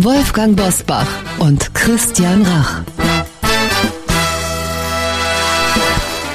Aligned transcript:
Wolfgang 0.00 0.56
Bosbach 0.56 1.08
und 1.40 1.74
Christian 1.74 2.42
Rach. 2.42 2.82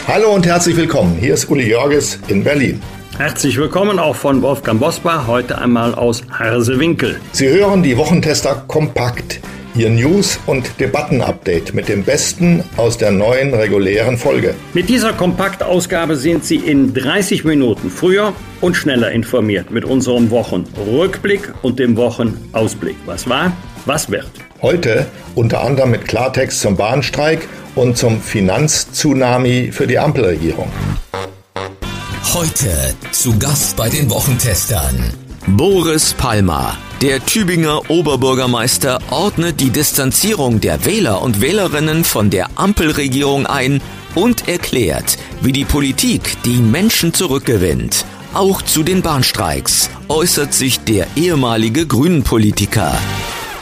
Hallo 0.05 0.35
und 0.35 0.45
herzlich 0.45 0.75
willkommen. 0.75 1.15
Hier 1.17 1.33
ist 1.33 1.49
Uli 1.49 1.69
Jörges 1.69 2.19
in 2.27 2.43
Berlin. 2.43 2.81
Herzlich 3.17 3.55
willkommen 3.57 3.99
auch 3.99 4.17
von 4.17 4.41
Wolfgang 4.41 4.81
Bosbach, 4.81 5.27
heute 5.27 5.59
einmal 5.59 5.95
aus 5.95 6.23
Harsewinkel. 6.29 7.21
Sie 7.31 7.47
hören 7.47 7.83
die 7.83 7.95
Wochentester 7.95 8.65
kompakt. 8.67 9.39
Ihr 9.75 9.89
News- 9.89 10.39
und 10.45 10.79
Debattenupdate 10.79 11.73
mit 11.73 11.87
dem 11.89 12.03
Besten 12.03 12.63
aus 12.77 12.99
der 12.99 13.09
neuen 13.09 13.55
regulären 13.55 14.17
Folge. 14.17 14.53
Mit 14.73 14.87
dieser 14.87 15.13
Kompaktausgabe 15.13 16.15
sind 16.15 16.45
Sie 16.45 16.57
in 16.57 16.93
30 16.93 17.43
Minuten 17.43 17.89
früher 17.89 18.33
und 18.61 18.75
schneller 18.75 19.11
informiert 19.11 19.71
mit 19.71 19.83
unserem 19.83 20.29
Wochenrückblick 20.29 21.53
und 21.63 21.79
dem 21.79 21.97
Wochenausblick. 21.97 22.97
Was 23.07 23.27
war, 23.27 23.51
was 23.85 24.11
wird. 24.11 24.29
Heute 24.61 25.07
unter 25.33 25.63
anderem 25.63 25.89
mit 25.89 26.05
Klartext 26.05 26.61
zum 26.61 26.77
Bahnstreik 26.77 27.47
und 27.73 27.97
zum 27.97 28.21
Finanztsunami 28.21 29.71
für 29.71 29.87
die 29.87 29.97
Ampelregierung. 29.97 30.71
Heute 32.33 32.95
zu 33.11 33.37
Gast 33.39 33.75
bei 33.75 33.89
den 33.89 34.09
Wochentestern. 34.11 35.13
Boris 35.47 36.13
Palmer, 36.13 36.77
der 37.03 37.25
Tübinger 37.25 37.89
Oberbürgermeister, 37.89 38.97
ordnet 39.11 39.59
die 39.59 39.71
Distanzierung 39.71 40.61
der 40.61 40.85
Wähler 40.85 41.21
und 41.21 41.41
Wählerinnen 41.41 42.05
von 42.05 42.29
der 42.29 42.47
Ampelregierung 42.55 43.45
ein 43.45 43.81
und 44.15 44.47
erklärt, 44.47 45.17
wie 45.41 45.51
die 45.51 45.65
Politik 45.65 46.37
die 46.45 46.59
Menschen 46.59 47.13
zurückgewinnt. 47.13 48.05
Auch 48.33 48.61
zu 48.61 48.83
den 48.83 49.01
Bahnstreiks 49.01 49.89
äußert 50.07 50.53
sich 50.53 50.79
der 50.79 51.07
ehemalige 51.17 51.85
Grünen-Politiker. 51.85 52.93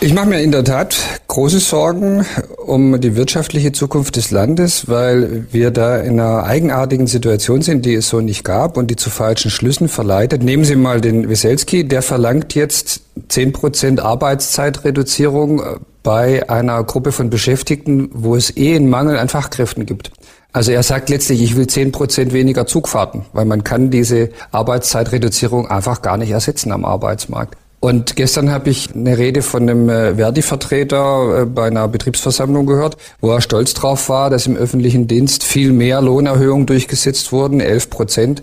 Ich 0.01 0.13
mache 0.13 0.29
mir 0.29 0.41
in 0.41 0.51
der 0.51 0.63
Tat 0.63 0.97
große 1.27 1.59
Sorgen 1.59 2.23
um 2.63 3.01
die 3.01 3.15
wirtschaftliche 3.15 3.71
Zukunft 3.71 4.17
des 4.17 4.29
Landes, 4.29 4.87
weil 4.87 5.47
wir 5.51 5.71
da 5.71 5.97
in 5.97 6.19
einer 6.19 6.43
eigenartigen 6.43 7.07
Situation 7.07 7.63
sind, 7.63 7.87
die 7.87 7.95
es 7.95 8.09
so 8.09 8.21
nicht 8.21 8.43
gab 8.43 8.77
und 8.77 8.91
die 8.91 8.95
zu 8.97 9.09
falschen 9.09 9.49
Schlüssen 9.49 9.89
verleitet. 9.89 10.43
Nehmen 10.43 10.63
Sie 10.63 10.75
mal 10.75 11.01
den 11.01 11.27
Wieselski, 11.27 11.87
der 11.87 12.03
verlangt 12.03 12.53
jetzt 12.53 13.00
10 13.27 13.53
Prozent 13.53 13.99
Arbeitszeitreduzierung 13.99 15.61
bei 16.03 16.49
einer 16.49 16.83
Gruppe 16.83 17.11
von 17.11 17.29
Beschäftigten, 17.29 18.09
wo 18.13 18.35
es 18.35 18.55
eh 18.57 18.75
einen 18.75 18.89
Mangel 18.89 19.17
an 19.17 19.29
Fachkräften 19.29 19.85
gibt. 19.85 20.11
Also 20.53 20.71
er 20.71 20.83
sagt 20.83 21.09
letztlich, 21.09 21.41
ich 21.41 21.55
will 21.55 21.67
10 21.67 21.91
Prozent 21.91 22.33
weniger 22.33 22.65
Zugfahrten, 22.65 23.25
weil 23.33 23.45
man 23.45 23.63
kann 23.63 23.89
diese 23.89 24.29
Arbeitszeitreduzierung 24.51 25.69
einfach 25.69 26.01
gar 26.01 26.17
nicht 26.17 26.31
ersetzen 26.31 26.71
am 26.71 26.83
Arbeitsmarkt. 26.83 27.55
Und 27.79 28.15
gestern 28.15 28.51
habe 28.51 28.69
ich 28.69 28.93
eine 28.93 29.17
Rede 29.17 29.41
von 29.41 29.63
einem 29.63 29.89
äh, 29.89 30.15
Verdi-Vertreter 30.15 31.41
äh, 31.41 31.45
bei 31.45 31.65
einer 31.65 31.87
Betriebsversammlung 31.87 32.67
gehört, 32.67 32.95
wo 33.21 33.31
er 33.31 33.41
stolz 33.41 33.73
drauf 33.73 34.07
war, 34.07 34.29
dass 34.29 34.45
im 34.45 34.55
öffentlichen 34.55 35.07
Dienst 35.07 35.43
viel 35.43 35.71
mehr 35.71 35.99
Lohnerhöhungen 35.99 36.67
durchgesetzt 36.67 37.31
wurden, 37.31 37.59
11 37.59 37.89
Prozent, 37.89 38.41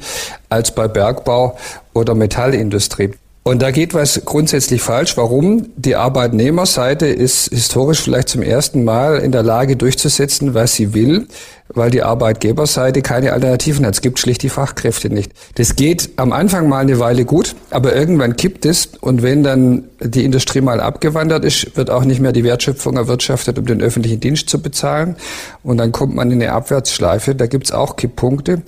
als 0.48 0.74
bei 0.74 0.88
Bergbau 0.88 1.56
oder 1.94 2.16
Metallindustrie. 2.16 3.12
Und 3.44 3.62
da 3.62 3.70
geht 3.70 3.94
was 3.94 4.26
grundsätzlich 4.26 4.82
falsch. 4.82 5.16
Warum? 5.16 5.70
Die 5.76 5.96
Arbeitnehmerseite 5.96 7.06
ist 7.06 7.48
historisch 7.48 8.02
vielleicht 8.02 8.28
zum 8.28 8.42
ersten 8.42 8.84
Mal 8.84 9.20
in 9.20 9.32
der 9.32 9.42
Lage 9.42 9.76
durchzusetzen, 9.76 10.52
was 10.52 10.74
sie 10.74 10.92
will, 10.92 11.28
weil 11.68 11.90
die 11.90 12.02
Arbeitgeberseite 12.02 13.00
keine 13.00 13.32
Alternativen 13.32 13.86
hat. 13.86 13.94
Es 13.94 14.00
gibt 14.02 14.18
schlicht 14.18 14.42
die 14.42 14.50
Fachkräfte 14.50 15.08
nicht. 15.08 15.32
Das 15.54 15.76
geht 15.76 16.10
am 16.16 16.32
Anfang 16.32 16.68
mal 16.68 16.80
eine 16.80 16.98
Weile 16.98 17.24
gut, 17.24 17.56
aber 17.70 17.96
irgendwann 17.96 18.36
kippt 18.36 18.66
es 18.66 18.90
und 19.00 19.22
wenn 19.22 19.42
dann 19.42 19.84
die 20.00 20.24
Industrie 20.24 20.60
mal 20.60 20.80
abgewandert 20.80 21.44
ist, 21.44 21.76
wird 21.76 21.90
auch 21.90 22.04
nicht 22.04 22.20
mehr 22.20 22.32
die 22.32 22.44
Wertschöpfung 22.44 22.96
erwirtschaftet, 22.96 23.58
um 23.58 23.64
den 23.64 23.80
öffentlichen 23.80 24.20
Dienst 24.20 24.50
zu 24.50 24.60
bezahlen. 24.60 25.16
Und 25.62 25.78
dann 25.78 25.92
kommt 25.92 26.14
man 26.14 26.30
in 26.30 26.42
eine 26.42 26.52
Abwärtsschleife. 26.52 27.34
Da 27.34 27.46
gibt's 27.46 27.72
auch 27.72 27.96
Kipppunkte. 27.96 28.62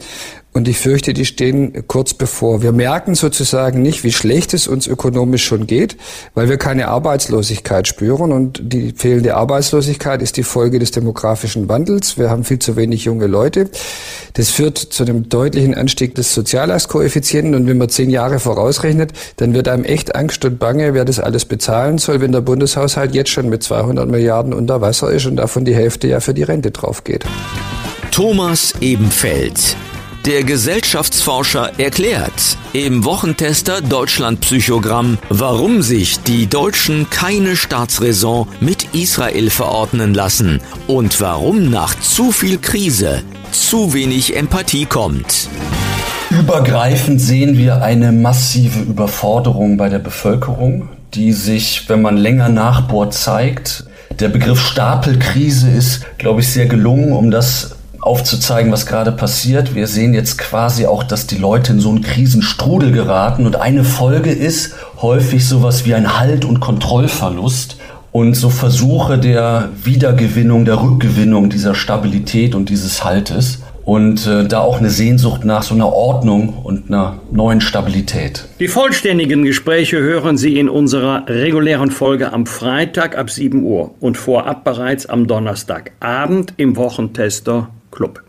Und 0.52 0.66
ich 0.66 0.78
fürchte, 0.78 1.14
die 1.14 1.26
stehen 1.26 1.84
kurz 1.86 2.12
bevor. 2.12 2.60
Wir 2.60 2.72
merken 2.72 3.14
sozusagen 3.14 3.82
nicht, 3.82 4.02
wie 4.02 4.10
schlecht 4.10 4.52
es 4.52 4.66
uns 4.66 4.88
ökonomisch 4.88 5.44
schon 5.44 5.68
geht, 5.68 5.96
weil 6.34 6.48
wir 6.48 6.56
keine 6.56 6.88
Arbeitslosigkeit 6.88 7.86
spüren. 7.86 8.32
Und 8.32 8.60
die 8.60 8.92
fehlende 8.96 9.36
Arbeitslosigkeit 9.36 10.22
ist 10.22 10.36
die 10.36 10.42
Folge 10.42 10.80
des 10.80 10.90
demografischen 10.90 11.68
Wandels. 11.68 12.18
Wir 12.18 12.30
haben 12.30 12.42
viel 12.42 12.58
zu 12.58 12.74
wenig 12.74 13.04
junge 13.04 13.28
Leute. 13.28 13.70
Das 14.32 14.50
führt 14.50 14.78
zu 14.78 15.04
einem 15.04 15.28
deutlichen 15.28 15.74
Anstieg 15.74 16.16
des 16.16 16.34
Soziallastkoeffizienten. 16.34 17.54
Und 17.54 17.68
wenn 17.68 17.78
man 17.78 17.88
zehn 17.88 18.10
Jahre 18.10 18.40
vorausrechnet, 18.40 19.12
dann 19.36 19.54
wird 19.54 19.68
einem 19.68 19.84
echt 19.84 20.16
Angst 20.16 20.44
und 20.44 20.58
Bange, 20.58 20.94
wer 20.94 21.04
das 21.04 21.20
alles 21.20 21.44
bezahlen 21.44 21.98
soll, 21.98 22.20
wenn 22.20 22.32
der 22.32 22.40
Bundeshaushalt 22.40 23.14
jetzt 23.14 23.30
schon 23.30 23.48
mit 23.48 23.62
200 23.62 24.08
Milliarden 24.08 24.52
unter 24.52 24.80
Wasser 24.80 25.12
ist 25.12 25.26
und 25.26 25.36
davon 25.36 25.64
die 25.64 25.76
Hälfte 25.76 26.08
ja 26.08 26.18
für 26.18 26.34
die 26.34 26.42
Rente 26.42 26.72
drauf 26.72 27.04
geht. 27.04 27.24
Thomas 28.10 28.74
Ebenfeld 28.80 29.76
der 30.26 30.44
Gesellschaftsforscher 30.44 31.72
erklärt 31.78 32.58
im 32.72 33.04
Wochentester 33.04 33.80
Deutschland 33.80 34.40
Psychogramm, 34.40 35.18
warum 35.30 35.82
sich 35.82 36.20
die 36.20 36.46
Deutschen 36.46 37.08
keine 37.08 37.56
Staatsräson 37.56 38.46
mit 38.60 38.94
Israel 38.94 39.48
verordnen 39.50 40.12
lassen 40.12 40.60
und 40.86 41.20
warum 41.20 41.70
nach 41.70 41.98
zu 41.98 42.32
viel 42.32 42.58
Krise 42.58 43.22
zu 43.50 43.94
wenig 43.94 44.36
Empathie 44.36 44.84
kommt. 44.84 45.48
Übergreifend 46.30 47.20
sehen 47.20 47.56
wir 47.56 47.82
eine 47.82 48.12
massive 48.12 48.80
Überforderung 48.80 49.76
bei 49.76 49.88
der 49.88 49.98
Bevölkerung, 49.98 50.90
die 51.14 51.32
sich, 51.32 51.88
wenn 51.88 52.02
man 52.02 52.16
länger 52.16 52.48
nachbohrt, 52.48 53.14
zeigt. 53.14 53.84
Der 54.20 54.28
Begriff 54.28 54.60
Stapelkrise 54.60 55.70
ist, 55.70 56.02
glaube 56.18 56.42
ich, 56.42 56.48
sehr 56.48 56.66
gelungen, 56.66 57.12
um 57.12 57.30
das 57.30 57.76
aufzuzeigen, 58.02 58.72
was 58.72 58.86
gerade 58.86 59.12
passiert. 59.12 59.74
Wir 59.74 59.86
sehen 59.86 60.14
jetzt 60.14 60.38
quasi 60.38 60.86
auch, 60.86 61.02
dass 61.02 61.26
die 61.26 61.36
Leute 61.36 61.72
in 61.72 61.80
so 61.80 61.90
einen 61.90 62.02
Krisenstrudel 62.02 62.92
geraten 62.92 63.46
und 63.46 63.56
eine 63.56 63.84
Folge 63.84 64.30
ist 64.30 64.74
häufig 65.00 65.46
sowas 65.46 65.84
wie 65.84 65.94
ein 65.94 66.18
Halt- 66.18 66.44
und 66.44 66.60
Kontrollverlust 66.60 67.76
und 68.12 68.34
so 68.34 68.50
Versuche 68.50 69.18
der 69.18 69.68
Wiedergewinnung, 69.84 70.64
der 70.64 70.82
Rückgewinnung 70.82 71.50
dieser 71.50 71.74
Stabilität 71.74 72.54
und 72.54 72.68
dieses 72.68 73.04
Haltes 73.04 73.60
und 73.84 74.26
äh, 74.26 74.46
da 74.46 74.60
auch 74.60 74.78
eine 74.78 74.90
Sehnsucht 74.90 75.44
nach 75.44 75.62
so 75.62 75.74
einer 75.74 75.92
Ordnung 75.92 76.60
und 76.62 76.88
einer 76.88 77.20
neuen 77.30 77.60
Stabilität. 77.60 78.46
Die 78.58 78.68
vollständigen 78.68 79.44
Gespräche 79.44 79.98
hören 79.98 80.36
Sie 80.36 80.58
in 80.58 80.68
unserer 80.68 81.24
regulären 81.28 81.90
Folge 81.90 82.32
am 82.32 82.46
Freitag 82.46 83.16
ab 83.16 83.30
7 83.30 83.62
Uhr 83.62 83.94
und 84.00 84.16
vorab 84.16 84.64
bereits 84.64 85.06
am 85.06 85.26
Donnerstagabend 85.26 86.54
im 86.56 86.76
Wochentester 86.76 87.70
Club. 88.00 88.22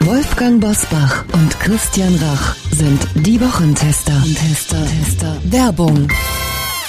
Wolfgang 0.00 0.60
Bosbach 0.60 1.24
und 1.34 1.60
Christian 1.60 2.16
Rach 2.16 2.56
sind 2.72 3.00
die 3.14 3.40
Wochentester. 3.40 4.20
Tester, 4.24 4.84
Tester. 4.84 5.36
Werbung. 5.44 6.08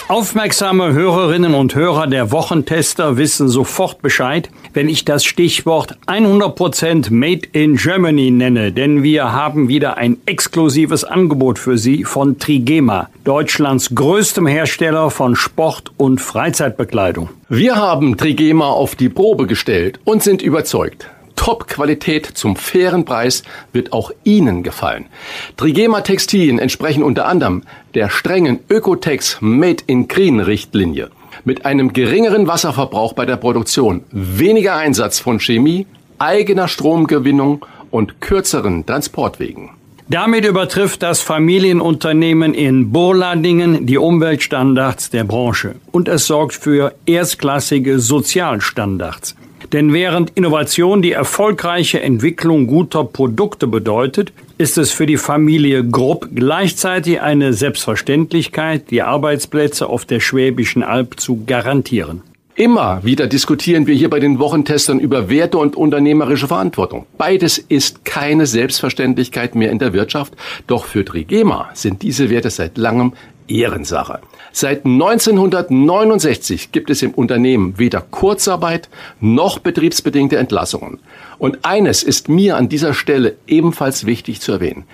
Aufmerksame 0.07 0.93
Hörerinnen 0.93 1.53
und 1.53 1.75
Hörer 1.75 2.07
der 2.07 2.31
Wochentester 2.31 3.17
wissen 3.17 3.47
sofort 3.47 4.01
Bescheid, 4.01 4.49
wenn 4.73 4.89
ich 4.89 5.05
das 5.05 5.23
Stichwort 5.23 5.97
100% 6.07 7.13
Made 7.13 7.47
in 7.51 7.75
Germany 7.75 8.31
nenne, 8.31 8.71
denn 8.71 9.03
wir 9.03 9.31
haben 9.31 9.67
wieder 9.67 9.97
ein 9.97 10.17
exklusives 10.25 11.03
Angebot 11.03 11.59
für 11.59 11.78
Sie 11.78 12.05
von 12.05 12.39
Trigema, 12.39 13.09
Deutschlands 13.23 13.93
größtem 13.93 14.47
Hersteller 14.47 15.11
von 15.11 15.35
Sport- 15.35 15.91
und 15.97 16.21
Freizeitbekleidung. 16.21 17.29
Wir 17.49 17.75
haben 17.75 18.17
Trigema 18.17 18.69
auf 18.69 18.95
die 18.95 19.09
Probe 19.09 19.45
gestellt 19.45 19.99
und 20.05 20.23
sind 20.23 20.41
überzeugt. 20.41 21.07
Top-Qualität 21.45 22.25
zum 22.25 22.55
fairen 22.55 23.05
Preis 23.05 23.43
wird 23.71 23.93
auch 23.93 24.09
Ihnen 24.23 24.63
gefallen. 24.63 25.05
Trigema 25.57 26.01
Textilien 26.01 26.57
entsprechen 26.57 27.03
unter 27.03 27.27
anderem 27.27 27.61
der 27.93 28.09
strengen 28.09 28.61
Ökotex 28.67 29.37
Made 29.41 29.83
in 29.85 30.07
Green 30.07 30.39
Richtlinie. 30.39 31.11
Mit 31.43 31.63
einem 31.63 31.93
geringeren 31.93 32.47
Wasserverbrauch 32.47 33.13
bei 33.13 33.27
der 33.27 33.35
Produktion, 33.35 34.03
weniger 34.09 34.75
Einsatz 34.75 35.19
von 35.19 35.39
Chemie, 35.39 35.85
eigener 36.17 36.67
Stromgewinnung 36.67 37.63
und 37.91 38.21
kürzeren 38.21 38.83
Transportwegen. 38.83 39.69
Damit 40.09 40.45
übertrifft 40.45 41.03
das 41.03 41.21
Familienunternehmen 41.21 42.55
in 42.55 42.91
Burladingen 42.91 43.85
die 43.85 43.99
Umweltstandards 43.99 45.11
der 45.11 45.25
Branche 45.25 45.75
und 45.91 46.07
es 46.07 46.25
sorgt 46.25 46.55
für 46.55 46.95
erstklassige 47.05 47.99
Sozialstandards. 47.99 49.35
Denn 49.73 49.94
während 49.94 50.32
Innovation 50.32 51.02
die 51.02 51.12
erfolgreiche 51.12 52.02
Entwicklung 52.02 52.67
guter 52.67 53.03
Produkte 53.03 53.67
bedeutet, 53.67 54.34
ist 54.58 54.78
es 54.78 54.91
für 54.91 55.06
die 55.06 55.17
Familie 55.17 55.84
Grupp 55.84 56.29
gleichzeitig 56.34 57.22
eine 57.22 57.53
Selbstverständlichkeit, 57.53 58.91
die 58.91 59.02
Arbeitsplätze 59.02 59.88
auf 59.88 60.06
der 60.06 60.20
Schwäbischen 60.20 60.84
Alb 60.84 61.20
zu 61.20 61.44
garantieren. 61.46 62.22
Immer 62.58 63.03
wieder 63.03 63.28
diskutieren 63.28 63.85
wir 63.85 63.96
hier 63.96 64.09
bei 64.09 64.22
den 64.22 64.40
Wochentestern 64.40 65.02
über 65.02 65.29
Werte 65.29 65.58
und 65.58 65.76
unternehmerische 65.76 66.47
Verantwortung. 66.47 67.06
Beides 67.17 67.58
ist 67.58 68.06
keine 68.06 68.46
Selbstverständlichkeit 68.46 69.56
mehr 69.56 69.72
in 69.72 69.79
der 69.79 69.91
Wirtschaft, 69.91 70.34
doch 70.66 70.85
für 70.85 71.03
Trigema 71.03 71.70
sind 71.73 72.02
diese 72.02 72.29
Werte 72.29 72.50
seit 72.50 72.78
langem 72.78 73.12
Ehrensache. 73.47 74.19
Seit 74.51 74.85
1969 74.85 76.71
gibt 76.71 76.89
es 76.89 77.01
im 77.01 77.11
Unternehmen 77.11 77.77
weder 77.77 78.01
Kurzarbeit 78.01 78.89
noch 79.19 79.59
betriebsbedingte 79.59 80.37
Entlassungen. 80.37 80.99
Und 81.37 81.65
eines 81.65 82.03
ist 82.03 82.29
mir 82.29 82.57
an 82.57 82.69
dieser 82.69 82.93
Stelle 82.93 83.35
ebenfalls 83.47 84.05
wichtig 84.05 84.41
zu 84.41 84.53
erwähnen. 84.53 84.85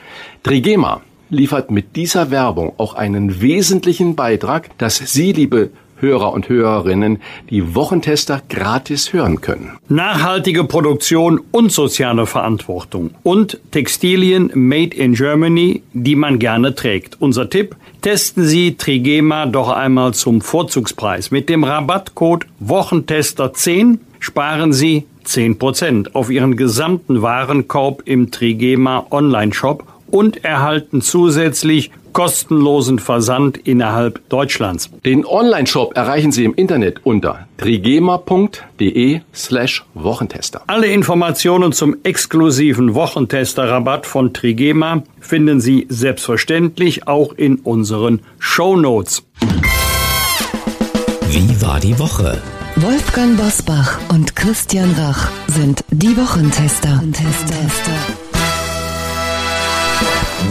Trigema 0.44 1.02
liefert 1.30 1.72
mit 1.72 1.96
dieser 1.96 2.30
Werbung 2.30 2.74
auch 2.78 2.94
einen 2.94 3.42
wesentlichen 3.42 4.16
Beitrag, 4.16 4.78
dass 4.78 4.98
Sie, 4.98 5.32
liebe 5.32 5.72
Hörer 6.02 6.34
und 6.34 6.50
Hörerinnen 6.50 7.22
die 7.50 7.76
Wochentester 7.76 8.42
gratis 8.50 9.14
hören 9.14 9.42
können. 9.42 9.78
Nachhaltige 9.88 10.64
Produktion 10.64 11.42
und 11.52 11.72
soziale 11.72 12.26
Verantwortung 12.26 13.12
und 13.24 13.60
Textilien 13.72 14.52
made 14.54 14.96
in 14.96 15.14
Germany, 15.14 15.84
die 15.94 16.16
man 16.16 16.40
gerne 16.40 16.76
trägt. 16.76 17.22
Unser 17.22 17.50
Tipp, 17.50 17.76
testen 18.02 18.46
Sie 18.46 18.76
Trigema 18.76 19.46
doch 19.46 19.70
einmal 19.70 20.14
zum 20.14 20.42
Vorzugspreis. 20.42 21.32
Mit 21.32 21.50
dem 21.50 21.64
Rabattcode 21.64 22.46
Wochentester 22.60 23.54
10 23.54 24.00
sparen 24.20 24.74
Sie 24.74 25.06
10% 25.26 26.14
auf 26.14 26.30
Ihren 26.30 26.58
gesamten 26.58 27.22
Warenkorb 27.22 28.04
im 28.06 28.32
Trigema 28.32 29.06
Online-Shop 29.12 29.86
und 30.08 30.44
erhalten 30.44 31.02
zusätzlich 31.02 31.92
kostenlosen 32.14 33.00
Versand 33.00 33.58
innerhalb 33.58 34.28
Deutschlands. 34.30 34.90
Den 35.06 35.26
Online-Shop 35.26 35.96
erreichen 35.96 36.32
Sie 36.32 36.46
im 36.46 36.54
Internet 36.56 37.02
unter 37.04 37.48
trigema.de 37.58 39.22
slash 39.34 39.86
Wochentester. 39.94 40.62
Alle 40.68 40.88
Informationen 40.88 41.72
zum 41.72 41.98
exklusiven 42.04 42.96
Wochentester-Rabatt 42.96 44.06
von 44.06 44.34
Trigema 44.34 45.04
finden 45.20 45.60
Sie 45.60 45.86
selbstverständlich 45.90 47.08
auch 47.08 47.34
in 47.34 47.56
unseren 47.58 48.22
Show 48.40 48.76
Notes. 48.76 49.24
Wie 51.30 51.62
war 51.62 51.80
die 51.80 51.98
Woche? 51.98 52.42
Wolfgang 52.78 53.38
Bosbach 53.38 54.00
und 54.10 54.36
Christian 54.36 54.92
Rach 54.98 55.30
sind 55.48 55.84
die 55.92 56.16
Wochentester. 56.18 56.90
Wochentester. 56.90 58.31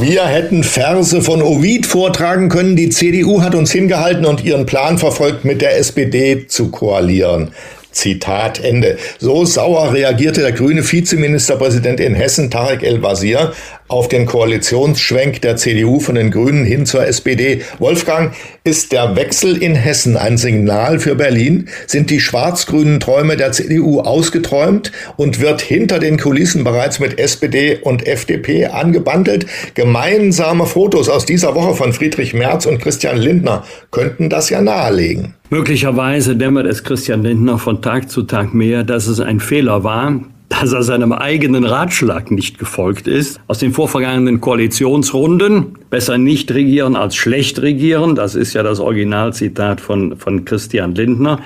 Wir 0.00 0.24
hätten 0.24 0.64
Verse 0.64 1.20
von 1.20 1.42
Ovid 1.42 1.84
vortragen 1.84 2.48
können. 2.48 2.74
Die 2.74 2.88
CDU 2.88 3.42
hat 3.42 3.54
uns 3.54 3.70
hingehalten 3.70 4.24
und 4.24 4.42
ihren 4.42 4.64
Plan 4.64 4.96
verfolgt, 4.96 5.44
mit 5.44 5.60
der 5.60 5.76
SPD 5.76 6.46
zu 6.46 6.70
koalieren. 6.70 7.52
Zitat 8.00 8.64
Ende. 8.64 8.96
So 9.18 9.44
sauer 9.44 9.92
reagierte 9.92 10.40
der 10.40 10.52
grüne 10.52 10.82
Vizeministerpräsident 10.82 12.00
in 12.00 12.14
Hessen, 12.14 12.50
Tarek 12.50 12.82
El-Wazir, 12.82 13.52
auf 13.88 14.08
den 14.08 14.24
Koalitionsschwenk 14.24 15.42
der 15.42 15.56
CDU 15.56 16.00
von 16.00 16.14
den 16.14 16.30
Grünen 16.30 16.64
hin 16.64 16.86
zur 16.86 17.06
SPD. 17.06 17.60
Wolfgang, 17.78 18.32
ist 18.64 18.92
der 18.92 19.16
Wechsel 19.16 19.62
in 19.62 19.74
Hessen 19.74 20.16
ein 20.16 20.38
Signal 20.38 20.98
für 20.98 21.14
Berlin? 21.14 21.68
Sind 21.86 22.08
die 22.08 22.20
schwarz-grünen 22.20 23.00
Träume 23.00 23.36
der 23.36 23.52
CDU 23.52 24.00
ausgeträumt 24.00 24.92
und 25.16 25.40
wird 25.40 25.60
hinter 25.60 25.98
den 25.98 26.18
Kulissen 26.18 26.64
bereits 26.64 27.00
mit 27.00 27.18
SPD 27.18 27.80
und 27.82 28.06
FDP 28.06 28.66
angebandelt? 28.66 29.44
Gemeinsame 29.74 30.64
Fotos 30.64 31.10
aus 31.10 31.26
dieser 31.26 31.54
Woche 31.54 31.74
von 31.74 31.92
Friedrich 31.92 32.32
Merz 32.32 32.64
und 32.64 32.80
Christian 32.80 33.18
Lindner 33.18 33.66
könnten 33.90 34.30
das 34.30 34.48
ja 34.48 34.62
nahelegen. 34.62 35.34
Möglicherweise 35.52 36.36
dämmert 36.36 36.66
es 36.66 36.84
Christian 36.84 37.24
Lindner 37.24 37.58
von 37.58 37.82
Tag 37.82 38.08
zu 38.08 38.22
Tag 38.22 38.54
mehr, 38.54 38.84
dass 38.84 39.08
es 39.08 39.18
ein 39.18 39.40
Fehler 39.40 39.82
war, 39.82 40.20
dass 40.48 40.72
er 40.72 40.84
seinem 40.84 41.12
eigenen 41.12 41.64
Ratschlag 41.64 42.30
nicht 42.30 42.60
gefolgt 42.60 43.08
ist. 43.08 43.40
Aus 43.48 43.58
den 43.58 43.72
vorvergangenen 43.72 44.40
Koalitionsrunden, 44.40 45.76
besser 45.90 46.18
nicht 46.18 46.52
regieren 46.52 46.94
als 46.94 47.16
schlecht 47.16 47.60
regieren, 47.62 48.14
das 48.14 48.36
ist 48.36 48.54
ja 48.54 48.62
das 48.62 48.78
Originalzitat 48.78 49.80
von, 49.80 50.16
von 50.18 50.44
Christian 50.44 50.94
Lindner. 50.94 51.40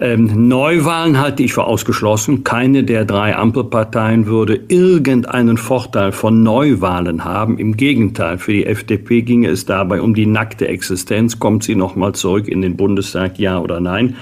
Ähm, 0.00 0.46
Neuwahlen 0.46 1.20
halte 1.20 1.42
ich 1.42 1.54
für 1.54 1.64
ausgeschlossen. 1.64 2.44
Keine 2.44 2.84
der 2.84 3.04
drei 3.04 3.34
Ampelparteien 3.34 4.26
würde 4.26 4.60
irgendeinen 4.68 5.56
Vorteil 5.56 6.12
von 6.12 6.44
Neuwahlen 6.44 7.24
haben. 7.24 7.58
Im 7.58 7.76
Gegenteil, 7.76 8.38
für 8.38 8.52
die 8.52 8.66
FDP 8.66 9.22
ginge 9.22 9.48
es 9.48 9.66
dabei 9.66 10.00
um 10.00 10.14
die 10.14 10.26
nackte 10.26 10.68
Existenz. 10.68 11.40
Kommt 11.40 11.64
sie 11.64 11.74
nochmal 11.74 12.12
zurück 12.12 12.46
in 12.46 12.62
den 12.62 12.76
Bundestag, 12.76 13.40
ja 13.40 13.58
oder 13.58 13.80
nein? 13.80 14.14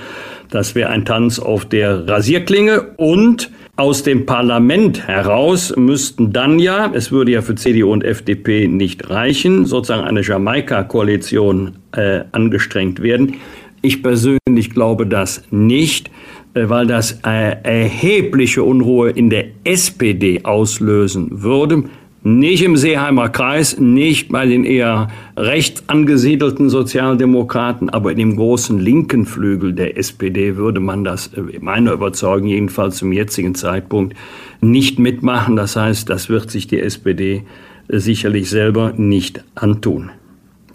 Das 0.51 0.75
wäre 0.75 0.91
ein 0.91 1.05
Tanz 1.05 1.39
auf 1.39 1.67
der 1.67 2.09
Rasierklinge 2.09 2.95
und 2.97 3.51
aus 3.79 4.03
dem 4.03 4.25
Parlament 4.25 5.07
heraus 5.07 5.75
müssten 5.77 6.33
dann 6.33 6.59
ja, 6.59 6.91
es 6.95 7.13
würde 7.13 7.33
ja 7.33 7.43
für 7.43 7.57
CDU 7.57 7.93
und 7.93 8.05
FDP 8.05 8.69
nicht 8.69 9.11
reichen, 9.11 9.67
sozusagen 9.67 10.07
eine 10.07 10.23
Jamaika-Koalition 10.23 11.77
äh, 11.93 12.23
angestrengt 12.33 13.03
werden. 13.03 13.35
Ich 13.83 14.03
persönlich 14.03 14.71
glaube 14.71 15.07
das 15.07 15.43
nicht, 15.51 16.11
äh, 16.55 16.69
weil 16.69 16.87
das 16.87 17.21
äh, 17.25 17.57
erhebliche 17.63 18.63
Unruhe 18.63 19.11
in 19.11 19.31
der 19.31 19.47
SPD 19.65 20.41
auslösen 20.45 21.43
würde. 21.43 21.85
Nicht 22.23 22.65
im 22.65 22.77
Seeheimer 22.77 23.29
Kreis, 23.29 23.79
nicht 23.79 24.31
bei 24.33 24.47
den 24.47 24.65
eher 24.65 25.09
rechts 25.37 25.85
angesiedelten 25.89 26.71
Sozialdemokraten, 26.71 27.89
aber 27.89 28.11
in 28.11 28.19
dem 28.19 28.37
großen 28.37 28.81
linken 28.81 29.27
Flügel 29.27 29.75
der 29.75 29.97
SPD 29.97 30.57
würde 30.57 30.81
man 30.81 31.05
das, 31.05 31.29
äh, 31.35 31.61
meiner 31.61 31.93
Überzeugung 31.93 32.49
jedenfalls 32.49 32.97
zum 32.97 33.13
jetzigen 33.13 33.55
Zeitpunkt, 33.55 34.17
nicht 34.61 34.99
mitmachen. 34.99 35.55
Das 35.55 35.77
heißt, 35.77 36.11
das 36.11 36.29
wird 36.29 36.51
sich 36.51 36.67
die 36.67 36.81
SPD 36.81 37.45
sicherlich 37.89 38.51
selber 38.51 38.93
nicht 38.97 39.45
antun. 39.55 40.11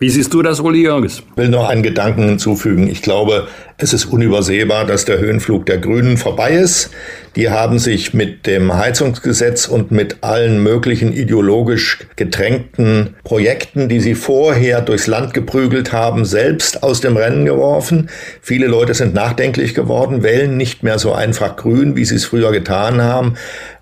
Wie 0.02 0.10
siehst 0.10 0.34
du 0.34 0.42
das, 0.42 0.60
Uli 0.60 0.82
Jörges? 0.82 1.20
Ich 1.20 1.38
will 1.38 1.50
noch 1.50 1.70
einen 1.70 1.84
Gedanken 1.84 2.24
hinzufügen. 2.24 2.88
Ich 2.88 3.04
glaube, 3.04 3.48
es 3.84 3.94
ist 3.94 4.06
unübersehbar, 4.06 4.86
dass 4.86 5.06
der 5.06 5.20
Höhenflug 5.20 5.66
der 5.66 5.78
Grünen 5.78 6.18
vorbei 6.18 6.52
ist. 6.52 6.92
Die 7.36 7.50
haben 7.50 7.80
sich 7.80 8.14
mit 8.14 8.46
dem 8.46 8.74
Heizungsgesetz 8.74 9.68
und 9.68 9.92
mit 9.92 10.18
allen 10.22 10.62
möglichen 10.62 11.14
ideologisch 11.14 12.00
getränkten 12.18 13.16
Projekten, 13.24 13.88
die 13.88 14.02
sie 14.02 14.16
vorher 14.16 14.82
durchs 14.82 15.08
Land 15.08 15.34
geprügelt 15.34 15.94
haben, 15.94 16.26
selbst 16.26 16.84
aus 16.84 17.00
dem 17.00 17.16
Rennen 17.16 17.46
geworfen. 17.46 18.10
Viele 18.42 18.68
Leute 18.68 18.94
sind 18.94 19.14
nachdenklich 19.14 19.74
geworden, 19.74 20.24
wählen 20.24 20.58
nicht 20.58 20.84
mehr 20.84 21.00
so 21.00 21.14
einfach 21.14 21.56
grün, 21.56 21.96
wie 21.96 22.04
sie 22.04 22.16
es 22.16 22.26
früher 22.26 22.52
getan 22.52 23.02
haben. 23.02 23.36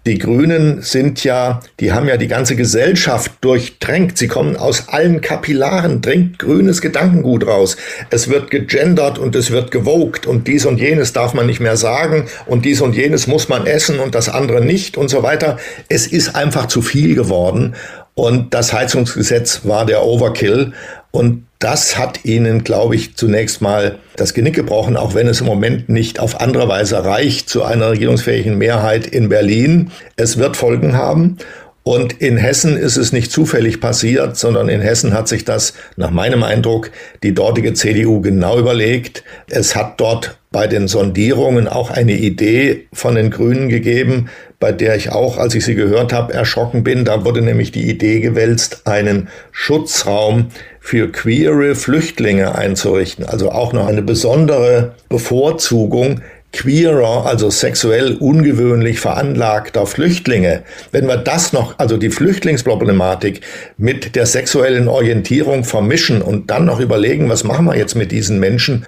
Die 0.05 0.17
Grünen 0.17 0.81
sind 0.81 1.24
ja, 1.25 1.59
die 1.79 1.91
haben 1.91 2.07
ja 2.07 2.15
die 2.15 2.29
ganze 2.29 2.55
Gesellschaft 2.55 3.31
durchdrängt. 3.41 4.17
Sie 4.17 4.27
kommen 4.27 4.55
aus 4.55 4.88
allen 4.88 5.19
Kapillaren, 5.19 6.01
dringt 6.01 6.39
grünes 6.39 6.81
Gedankengut 6.81 7.45
raus. 7.45 7.75
Es 8.09 8.29
wird 8.29 8.50
gegendert 8.50 9.19
und 9.19 9.35
es 9.35 9.51
wird 9.51 9.71
gewogt 9.89 10.27
und 10.27 10.48
dies 10.48 10.65
und 10.65 10.79
jenes 10.79 11.13
darf 11.13 11.34
man 11.34 11.48
nicht 11.48 11.60
mehr 11.60 11.77
sagen 11.77 12.27
und 12.46 12.65
dies 12.65 12.81
und 12.81 12.96
jenes 12.96 13.27
muss 13.27 13.50
man 13.50 13.65
essen 13.65 14.00
und 14.00 14.13
das 14.13 14.29
andere 14.29 14.63
nicht 14.63 14.98
und 14.98 15.10
so 15.10 15.24
weiter. 15.24 15.58
Es 15.88 16.05
ist 16.05 16.36
einfach 16.36 16.67
zu 16.67 16.81
viel 16.81 17.15
geworden 17.15 17.75
und 18.13 18.53
das 18.53 18.72
Heizungsgesetz 18.72 19.62
war 19.63 19.86
der 19.86 20.03
Overkill 20.03 20.74
und 21.12 21.46
das 21.58 21.98
hat 21.98 22.24
ihnen, 22.24 22.63
glaube 22.63 22.96
ich, 22.96 23.15
zunächst 23.15 23.62
mal 23.62 23.98
das 24.15 24.34
Genick 24.34 24.55
gebrochen, 24.55 24.96
auch 24.96 25.15
wenn 25.15 25.27
es 25.27 25.41
im 25.41 25.48
Moment 25.48 25.89
nicht 25.89 26.19
auf 26.19 26.39
andere 26.39 26.67
Weise 26.69 27.03
reicht 27.03 27.50
zu 27.50 27.63
einer 27.63 27.89
regierungsfähigen 27.89 28.58
Mehrheit 28.58 29.08
in 29.08 29.27
Berlin. 29.27 29.91
Es 30.15 30.38
wird 30.38 30.55
Folgen 30.55 30.96
haben. 30.96 31.38
Und 31.83 32.21
in 32.21 32.38
Hessen 32.38 32.77
ist 32.77 32.98
es 32.98 33.13
nicht 33.13 33.31
zufällig 33.31 33.79
passiert, 33.79 34.38
sondern 34.38 34.69
in 34.69 34.81
Hessen 34.81 35.13
hat 35.13 35.27
sich 35.27 35.45
das, 35.45 35.74
nach 35.95 36.12
meinem 36.12 36.43
Eindruck, 36.43 36.91
die 37.24 37.33
dortige 37.33 37.74
CDU 37.74 38.21
genau 38.21 38.59
überlegt. 38.59 39.24
Es 39.50 39.75
hat 39.75 40.00
dort 40.00 40.38
bei 40.51 40.67
den 40.67 40.88
Sondierungen 40.88 41.67
auch 41.67 41.89
eine 41.91 42.13
Idee 42.13 42.88
von 42.91 43.15
den 43.15 43.29
Grünen 43.29 43.69
gegeben, 43.69 44.29
bei 44.59 44.71
der 44.71 44.95
ich 44.95 45.12
auch, 45.12 45.38
als 45.38 45.55
ich 45.55 45.63
sie 45.63 45.75
gehört 45.75 46.12
habe, 46.12 46.33
erschrocken 46.33 46.83
bin. 46.83 47.05
Da 47.05 47.24
wurde 47.24 47.41
nämlich 47.41 47.71
die 47.71 47.89
Idee 47.89 48.19
gewälzt, 48.19 48.86
einen 48.86 49.29
Schutzraum 49.51 50.48
für 50.79 51.12
queere 51.12 51.75
Flüchtlinge 51.75 52.55
einzurichten. 52.55 53.25
Also 53.25 53.51
auch 53.51 53.74
noch 53.74 53.88
eine 53.88 54.01
besondere 54.01 54.95
Bevorzugung 55.07 56.21
queerer, 56.51 57.25
also 57.25 57.50
sexuell 57.50 58.15
ungewöhnlich 58.15 59.00
veranlagter 59.00 59.86
Flüchtlinge, 59.86 60.63
wenn 60.91 61.08
wir 61.08 61.18
das 61.18 61.53
noch, 61.53 61.77
also 61.77 61.98
die 61.98 62.10
Flüchtlingsproblematik 62.10 63.41
mit 63.77 64.15
der 64.15 64.25
sexuellen 64.25 64.88
Orientierung 64.88 65.63
vermischen 65.63 66.22
und 66.22 66.50
dann 66.50 66.65
noch 66.65 66.79
überlegen, 66.79 67.29
was 67.29 67.44
machen 67.44 67.65
wir 67.65 67.77
jetzt 67.77 67.96
mit 67.96 68.12
diesen 68.12 68.39
Menschen, 68.39 68.86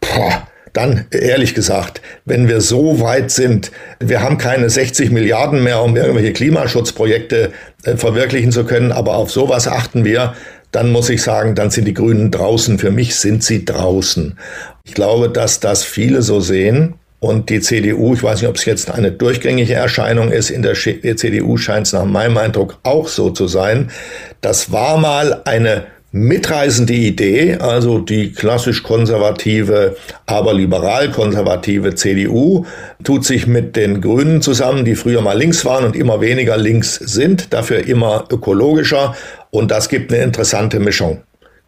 boah, 0.00 0.48
dann 0.72 1.06
ehrlich 1.10 1.54
gesagt, 1.54 2.00
wenn 2.24 2.48
wir 2.48 2.62
so 2.62 3.00
weit 3.00 3.30
sind, 3.30 3.72
wir 4.00 4.22
haben 4.22 4.38
keine 4.38 4.70
60 4.70 5.10
Milliarden 5.10 5.62
mehr, 5.62 5.82
um 5.82 5.96
irgendwelche 5.96 6.32
Klimaschutzprojekte 6.32 7.52
äh, 7.84 7.96
verwirklichen 7.96 8.52
zu 8.52 8.64
können, 8.64 8.90
aber 8.90 9.16
auf 9.16 9.30
sowas 9.30 9.68
achten 9.68 10.04
wir, 10.06 10.34
dann 10.70 10.90
muss 10.90 11.10
ich 11.10 11.22
sagen, 11.22 11.54
dann 11.54 11.70
sind 11.70 11.84
die 11.84 11.92
Grünen 11.94 12.30
draußen. 12.30 12.78
Für 12.78 12.90
mich 12.90 13.16
sind 13.16 13.44
sie 13.44 13.66
draußen. 13.66 14.38
Ich 14.84 14.94
glaube, 14.94 15.28
dass 15.28 15.60
das 15.60 15.84
viele 15.84 16.22
so 16.22 16.40
sehen. 16.40 16.94
Und 17.22 17.50
die 17.50 17.60
CDU, 17.60 18.14
ich 18.14 18.22
weiß 18.24 18.40
nicht, 18.40 18.48
ob 18.48 18.56
es 18.56 18.64
jetzt 18.64 18.90
eine 18.90 19.12
durchgängige 19.12 19.74
Erscheinung 19.74 20.32
ist, 20.32 20.50
in 20.50 20.62
der 20.62 20.74
CDU 20.74 21.56
scheint 21.56 21.86
es 21.86 21.92
nach 21.92 22.04
meinem 22.04 22.36
Eindruck 22.36 22.80
auch 22.82 23.06
so 23.06 23.30
zu 23.30 23.46
sein. 23.46 23.92
Das 24.40 24.72
war 24.72 24.98
mal 24.98 25.40
eine 25.44 25.84
mitreißende 26.10 26.92
Idee, 26.92 27.58
also 27.60 28.00
die 28.00 28.32
klassisch 28.32 28.82
konservative, 28.82 29.94
aber 30.26 30.52
liberal-konservative 30.52 31.94
CDU 31.94 32.66
tut 33.04 33.24
sich 33.24 33.46
mit 33.46 33.76
den 33.76 34.00
Grünen 34.00 34.42
zusammen, 34.42 34.84
die 34.84 34.96
früher 34.96 35.20
mal 35.20 35.38
links 35.38 35.64
waren 35.64 35.84
und 35.84 35.94
immer 35.94 36.20
weniger 36.20 36.56
links 36.56 36.96
sind, 36.96 37.52
dafür 37.52 37.86
immer 37.86 38.24
ökologischer 38.32 39.14
und 39.50 39.70
das 39.70 39.88
gibt 39.88 40.12
eine 40.12 40.24
interessante 40.24 40.80
Mischung. 40.80 41.22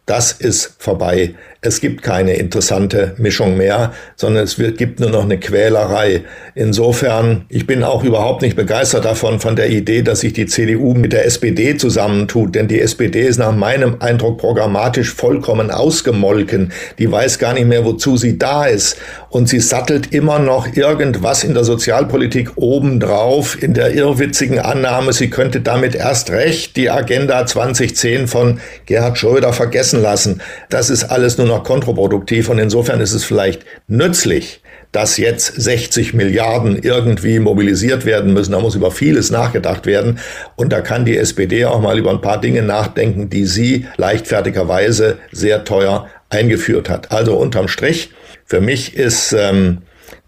Das 0.05 0.33
ist 0.33 0.75
vorbei. 0.77 1.33
Es 1.65 1.81
gibt 1.81 2.03
keine 2.03 2.35
interessante 2.35 3.15
Mischung 3.17 3.57
mehr, 3.57 3.91
sondern 4.15 4.43
es 4.43 4.59
wird, 4.59 4.77
gibt 4.77 4.99
nur 4.99 5.09
noch 5.09 5.23
eine 5.23 5.39
Quälerei. 5.39 6.21
Insofern, 6.53 7.45
ich 7.49 7.65
bin 7.65 7.83
auch 7.83 8.03
überhaupt 8.03 8.43
nicht 8.43 8.55
begeistert 8.55 9.03
davon, 9.03 9.39
von 9.39 9.55
der 9.55 9.71
Idee, 9.71 10.03
dass 10.03 10.19
sich 10.19 10.33
die 10.33 10.45
CDU 10.45 10.93
mit 10.93 11.11
der 11.11 11.25
SPD 11.25 11.75
zusammentut. 11.75 12.53
Denn 12.53 12.67
die 12.67 12.79
SPD 12.79 13.21
ist 13.21 13.39
nach 13.39 13.55
meinem 13.55 13.95
Eindruck 13.99 14.37
programmatisch 14.37 15.11
vollkommen 15.11 15.71
ausgemolken. 15.71 16.71
Die 16.99 17.11
weiß 17.11 17.39
gar 17.39 17.53
nicht 17.53 17.67
mehr, 17.67 17.83
wozu 17.83 18.15
sie 18.15 18.37
da 18.37 18.65
ist. 18.65 18.97
Und 19.29 19.49
sie 19.49 19.59
sattelt 19.59 20.13
immer 20.13 20.37
noch 20.37 20.75
irgendwas 20.75 21.43
in 21.43 21.55
der 21.55 21.63
Sozialpolitik 21.63 22.51
obendrauf, 22.57 23.61
in 23.61 23.73
der 23.73 23.93
irrwitzigen 23.93 24.59
Annahme, 24.59 25.13
sie 25.13 25.29
könnte 25.29 25.61
damit 25.61 25.95
erst 25.95 26.29
recht 26.29 26.77
die 26.77 26.89
Agenda 26.89 27.45
2010 27.45 28.27
von 28.27 28.59
Gerhard 28.85 29.17
Schröder 29.17 29.51
vergessen 29.51 30.01
lassen. 30.01 30.41
Das 30.69 30.89
ist 30.89 31.05
alles 31.05 31.37
nur 31.37 31.47
noch 31.47 31.54
noch 31.55 31.63
kontraproduktiv 31.63 32.49
und 32.49 32.59
insofern 32.59 32.99
ist 32.99 33.13
es 33.13 33.23
vielleicht 33.23 33.65
nützlich, 33.87 34.61
dass 34.91 35.17
jetzt 35.17 35.47
60 35.61 36.13
Milliarden 36.13 36.81
irgendwie 36.81 37.39
mobilisiert 37.39 38.05
werden 38.05 38.33
müssen. 38.33 38.53
Da 38.53 38.59
muss 38.59 38.75
über 38.75 38.91
vieles 38.91 39.29
nachgedacht 39.29 39.85
werden. 39.85 40.19
Und 40.55 40.71
da 40.71 40.79
kann 40.79 41.03
die 41.03 41.17
SPD 41.17 41.65
auch 41.65 41.81
mal 41.81 41.97
über 41.97 42.11
ein 42.11 42.21
paar 42.21 42.39
Dinge 42.39 42.61
nachdenken, 42.61 43.29
die 43.29 43.45
sie 43.45 43.87
leichtfertigerweise 43.97 45.17
sehr 45.31 45.65
teuer 45.65 46.07
eingeführt 46.29 46.89
hat. 46.89 47.11
Also 47.11 47.35
unterm 47.35 47.67
Strich, 47.67 48.11
für 48.45 48.61
mich 48.61 48.95
ist 48.95 49.33
ähm, 49.33 49.79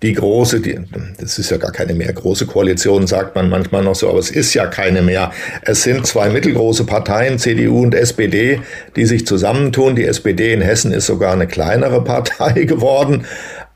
die 0.03 0.13
große, 0.13 0.61
die, 0.61 0.79
das 1.19 1.39
ist 1.39 1.49
ja 1.49 1.57
gar 1.57 1.71
keine 1.71 1.93
mehr 1.95 2.13
große 2.13 2.45
Koalition, 2.45 3.07
sagt 3.07 3.35
man 3.35 3.49
manchmal 3.49 3.83
noch 3.83 3.95
so, 3.95 4.09
aber 4.09 4.19
es 4.19 4.29
ist 4.29 4.53
ja 4.53 4.67
keine 4.67 5.01
mehr. 5.01 5.31
Es 5.63 5.83
sind 5.83 6.05
zwei 6.05 6.29
mittelgroße 6.29 6.85
Parteien, 6.85 7.39
CDU 7.39 7.81
und 7.81 7.95
SPD, 7.95 8.61
die 8.95 9.05
sich 9.05 9.25
zusammentun. 9.25 9.95
Die 9.95 10.05
SPD 10.05 10.53
in 10.53 10.61
Hessen 10.61 10.91
ist 10.91 11.07
sogar 11.07 11.33
eine 11.33 11.47
kleinere 11.47 12.03
Partei 12.05 12.63
geworden, 12.63 13.25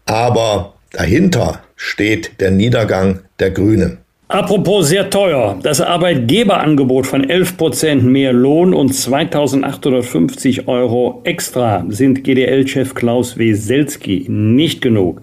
aber 0.06 0.74
dahinter 0.92 1.62
steht 1.75 2.40
der 2.40 2.51
Niedergang 2.51 3.22
der 3.40 3.51
Grünen. 3.51 3.98
Apropos 4.28 4.88
sehr 4.88 5.10
teuer. 5.10 5.60
Das 5.62 5.82
Arbeitgeberangebot 5.82 7.06
von 7.06 7.30
11 7.30 7.58
Prozent 7.58 8.04
mehr 8.06 8.32
Lohn 8.32 8.74
und 8.74 8.94
2850 8.94 10.70
Euro 10.70 11.20
extra 11.25 11.84
sind 11.90 12.24
GDL-Chef 12.24 12.94
Klaus 12.94 13.38
Weselski 13.38 14.28
nicht 14.30 14.82
genug. 14.82 15.22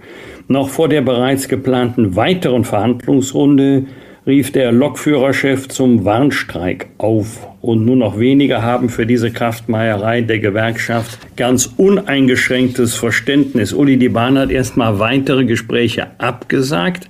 Noch 0.51 0.71
vor 0.71 0.89
der 0.89 1.03
bereits 1.03 1.47
geplanten 1.47 2.17
weiteren 2.17 2.65
Verhandlungsrunde 2.65 3.85
rief 4.27 4.51
der 4.51 4.73
Lokführerchef 4.73 5.69
zum 5.69 6.07
Warnstreik 6.07 6.89
auf. 6.97 7.47
Und 7.61 7.85
nur 7.85 7.97
noch 7.97 8.19
wenige 8.19 8.63
haben 8.63 8.89
für 8.89 9.05
diese 9.05 9.31
Kraftmeierei 9.31 10.23
der 10.23 10.39
Gewerkschaft 10.39 11.37
ganz 11.37 11.75
uneingeschränktes 11.77 12.95
Verständnis. 12.95 13.75
Uli 13.75 13.99
die 13.99 14.09
Bahn 14.09 14.39
hat 14.39 14.51
erstmal 14.51 14.99
weitere 14.99 15.45
Gespräche 15.45 16.09
abgesagt 16.17 17.09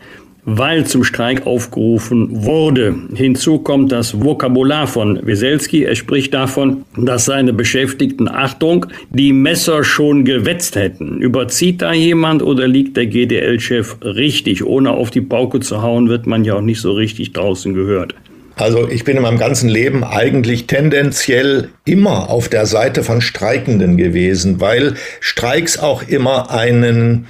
weil 0.50 0.86
zum 0.86 1.04
Streik 1.04 1.46
aufgerufen 1.46 2.44
wurde. 2.44 2.94
Hinzu 3.14 3.58
kommt 3.58 3.92
das 3.92 4.18
Vokabular 4.22 4.86
von 4.86 5.24
Weselski. 5.26 5.84
Er 5.84 5.94
spricht 5.94 6.32
davon, 6.32 6.86
dass 6.96 7.26
seine 7.26 7.52
Beschäftigten, 7.52 8.28
Achtung, 8.28 8.86
die 9.10 9.34
Messer 9.34 9.84
schon 9.84 10.24
gewetzt 10.24 10.74
hätten. 10.74 11.20
Überzieht 11.20 11.82
da 11.82 11.92
jemand 11.92 12.42
oder 12.42 12.66
liegt 12.66 12.96
der 12.96 13.06
GDL-Chef 13.06 13.96
richtig? 14.02 14.64
Ohne 14.64 14.92
auf 14.92 15.10
die 15.10 15.20
Pauke 15.20 15.60
zu 15.60 15.82
hauen, 15.82 16.08
wird 16.08 16.26
man 16.26 16.44
ja 16.44 16.54
auch 16.54 16.62
nicht 16.62 16.80
so 16.80 16.92
richtig 16.92 17.34
draußen 17.34 17.74
gehört. 17.74 18.14
Also 18.56 18.88
ich 18.88 19.04
bin 19.04 19.16
in 19.16 19.22
meinem 19.22 19.38
ganzen 19.38 19.68
Leben 19.68 20.02
eigentlich 20.02 20.66
tendenziell 20.66 21.68
immer 21.84 22.30
auf 22.30 22.48
der 22.48 22.66
Seite 22.66 23.04
von 23.04 23.20
Streikenden 23.20 23.96
gewesen, 23.98 24.60
weil 24.60 24.94
Streiks 25.20 25.78
auch 25.78 26.02
immer 26.08 26.50
einen 26.50 27.26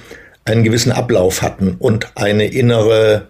einen 0.49 0.63
gewissen 0.63 0.91
Ablauf 0.91 1.41
hatten 1.41 1.75
und 1.77 2.11
eine 2.15 2.45
innere 2.45 3.27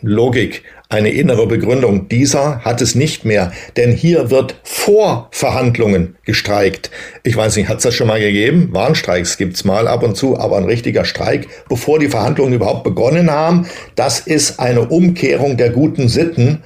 Logik, 0.00 0.62
eine 0.88 1.10
innere 1.10 1.46
Begründung. 1.46 2.08
Dieser 2.08 2.60
hat 2.60 2.80
es 2.80 2.94
nicht 2.94 3.24
mehr, 3.24 3.52
denn 3.76 3.92
hier 3.92 4.30
wird 4.30 4.54
vor 4.62 5.28
Verhandlungen 5.32 6.16
gestreikt. 6.24 6.90
Ich 7.24 7.36
weiß 7.36 7.56
nicht, 7.56 7.68
hat 7.68 7.78
es 7.78 7.82
das 7.82 7.94
schon 7.94 8.06
mal 8.06 8.20
gegeben? 8.20 8.68
Warnstreiks 8.72 9.36
gibt's 9.36 9.64
mal 9.64 9.88
ab 9.88 10.02
und 10.02 10.16
zu, 10.16 10.38
aber 10.38 10.56
ein 10.56 10.64
richtiger 10.64 11.04
Streik, 11.04 11.48
bevor 11.68 11.98
die 11.98 12.08
Verhandlungen 12.08 12.54
überhaupt 12.54 12.84
begonnen 12.84 13.30
haben, 13.30 13.66
das 13.96 14.20
ist 14.20 14.60
eine 14.60 14.88
Umkehrung 14.88 15.56
der 15.56 15.70
guten 15.70 16.08
Sitten. 16.08 16.62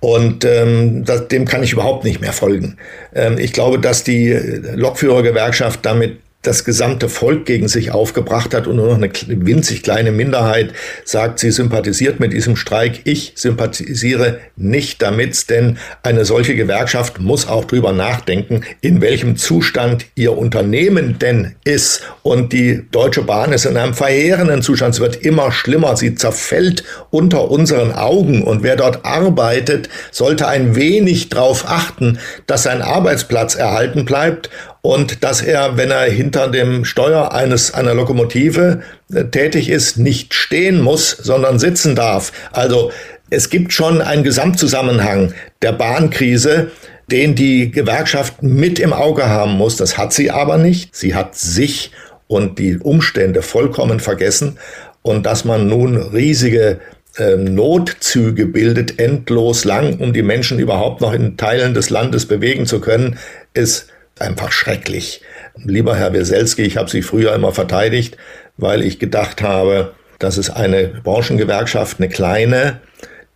Und 0.00 0.46
ähm, 0.46 1.04
das, 1.04 1.28
dem 1.28 1.44
kann 1.44 1.62
ich 1.62 1.74
überhaupt 1.74 2.04
nicht 2.04 2.22
mehr 2.22 2.32
folgen. 2.32 2.78
Ähm, 3.14 3.36
ich 3.38 3.52
glaube, 3.52 3.78
dass 3.78 4.02
die 4.02 4.30
Lokführergewerkschaft 4.74 5.84
damit 5.84 6.20
das 6.42 6.64
gesamte 6.64 7.10
Volk 7.10 7.44
gegen 7.44 7.68
sich 7.68 7.90
aufgebracht 7.90 8.54
hat 8.54 8.66
und 8.66 8.76
nur 8.76 8.86
noch 8.86 8.96
eine 8.96 9.10
winzig 9.26 9.82
kleine 9.82 10.10
Minderheit 10.10 10.72
sagt, 11.04 11.38
sie 11.38 11.50
sympathisiert 11.50 12.18
mit 12.18 12.32
diesem 12.32 12.56
Streik. 12.56 13.02
Ich 13.04 13.32
sympathisiere 13.34 14.38
nicht 14.56 15.02
damit, 15.02 15.50
denn 15.50 15.76
eine 16.02 16.24
solche 16.24 16.56
Gewerkschaft 16.56 17.20
muss 17.20 17.46
auch 17.46 17.66
drüber 17.66 17.92
nachdenken, 17.92 18.62
in 18.80 19.02
welchem 19.02 19.36
Zustand 19.36 20.06
ihr 20.14 20.36
Unternehmen 20.36 21.18
denn 21.18 21.56
ist. 21.64 22.02
Und 22.22 22.54
die 22.54 22.86
Deutsche 22.90 23.22
Bahn 23.22 23.52
ist 23.52 23.66
in 23.66 23.76
einem 23.76 23.92
verheerenden 23.92 24.62
Zustand. 24.62 24.94
Es 24.94 25.00
wird 25.00 25.16
immer 25.16 25.52
schlimmer. 25.52 25.96
Sie 25.98 26.14
zerfällt 26.14 26.84
unter 27.10 27.50
unseren 27.50 27.92
Augen. 27.92 28.42
Und 28.44 28.62
wer 28.62 28.76
dort 28.76 29.04
arbeitet, 29.04 29.90
sollte 30.10 30.48
ein 30.48 30.74
wenig 30.74 31.28
darauf 31.28 31.68
achten, 31.68 32.18
dass 32.46 32.62
sein 32.62 32.80
Arbeitsplatz 32.80 33.56
erhalten 33.56 34.06
bleibt 34.06 34.48
und 34.82 35.22
dass 35.24 35.42
er, 35.42 35.76
wenn 35.76 35.90
er 35.90 36.04
hinter 36.04 36.48
dem 36.48 36.84
Steuer 36.84 37.32
eines 37.32 37.74
einer 37.74 37.94
Lokomotive 37.94 38.80
äh, 39.12 39.24
tätig 39.24 39.68
ist, 39.68 39.98
nicht 39.98 40.34
stehen 40.34 40.80
muss, 40.80 41.10
sondern 41.10 41.58
sitzen 41.58 41.94
darf. 41.94 42.32
Also 42.52 42.90
es 43.28 43.50
gibt 43.50 43.72
schon 43.72 44.00
einen 44.00 44.24
Gesamtzusammenhang 44.24 45.34
der 45.62 45.72
Bahnkrise, 45.72 46.70
den 47.10 47.34
die 47.34 47.70
Gewerkschaft 47.70 48.42
mit 48.42 48.78
im 48.78 48.92
Auge 48.92 49.28
haben 49.28 49.52
muss. 49.52 49.76
Das 49.76 49.98
hat 49.98 50.12
sie 50.12 50.30
aber 50.30 50.58
nicht. 50.58 50.94
Sie 50.94 51.14
hat 51.14 51.36
sich 51.36 51.92
und 52.26 52.58
die 52.58 52.78
Umstände 52.78 53.42
vollkommen 53.42 54.00
vergessen. 54.00 54.58
Und 55.02 55.26
dass 55.26 55.44
man 55.44 55.66
nun 55.68 55.96
riesige 55.96 56.80
äh, 57.16 57.36
Notzüge 57.36 58.46
bildet, 58.46 58.98
endlos 58.98 59.64
lang, 59.64 59.98
um 59.98 60.12
die 60.12 60.22
Menschen 60.22 60.58
überhaupt 60.58 61.00
noch 61.00 61.12
in 61.12 61.36
Teilen 61.36 61.74
des 61.74 61.90
Landes 61.90 62.26
bewegen 62.26 62.66
zu 62.66 62.80
können, 62.80 63.18
ist 63.52 63.88
einfach 64.20 64.52
schrecklich. 64.52 65.22
Lieber 65.56 65.96
Herr 65.96 66.12
Weselski, 66.12 66.62
ich 66.62 66.76
habe 66.76 66.90
Sie 66.90 67.02
früher 67.02 67.34
immer 67.34 67.52
verteidigt, 67.52 68.16
weil 68.56 68.82
ich 68.82 68.98
gedacht 68.98 69.42
habe, 69.42 69.94
das 70.18 70.38
ist 70.38 70.50
eine 70.50 70.88
Branchengewerkschaft, 71.02 71.98
eine 71.98 72.08
kleine, 72.08 72.80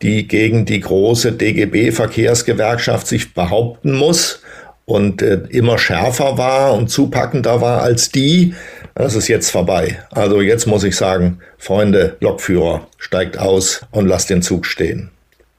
die 0.03 0.29
gegen 0.29 0.67
die 0.67 0.81
große 0.81 1.33
DGB-Verkehrsgewerkschaft 1.33 3.07
sich 3.07 3.35
behaupten 3.35 3.93
muss 3.93 4.43
und 4.85 5.23
äh, 5.23 5.41
immer 5.49 5.79
schärfer 5.79 6.37
war 6.37 6.75
und 6.75 6.89
zupackender 6.89 7.61
war 7.61 7.83
als 7.83 8.11
die. 8.11 8.55
Das 8.95 9.15
ist 9.15 9.29
jetzt 9.29 9.51
vorbei. 9.51 9.99
Also 10.11 10.41
jetzt 10.41 10.67
muss 10.67 10.85
ich 10.85 10.95
sagen, 10.97 11.41
Freunde, 11.59 12.17
Lokführer, 12.21 12.87
steigt 12.99 13.39
aus 13.39 13.87
und 13.91 14.07
lasst 14.07 14.31
den 14.31 14.43
Zug 14.43 14.67
stehen. 14.67 15.11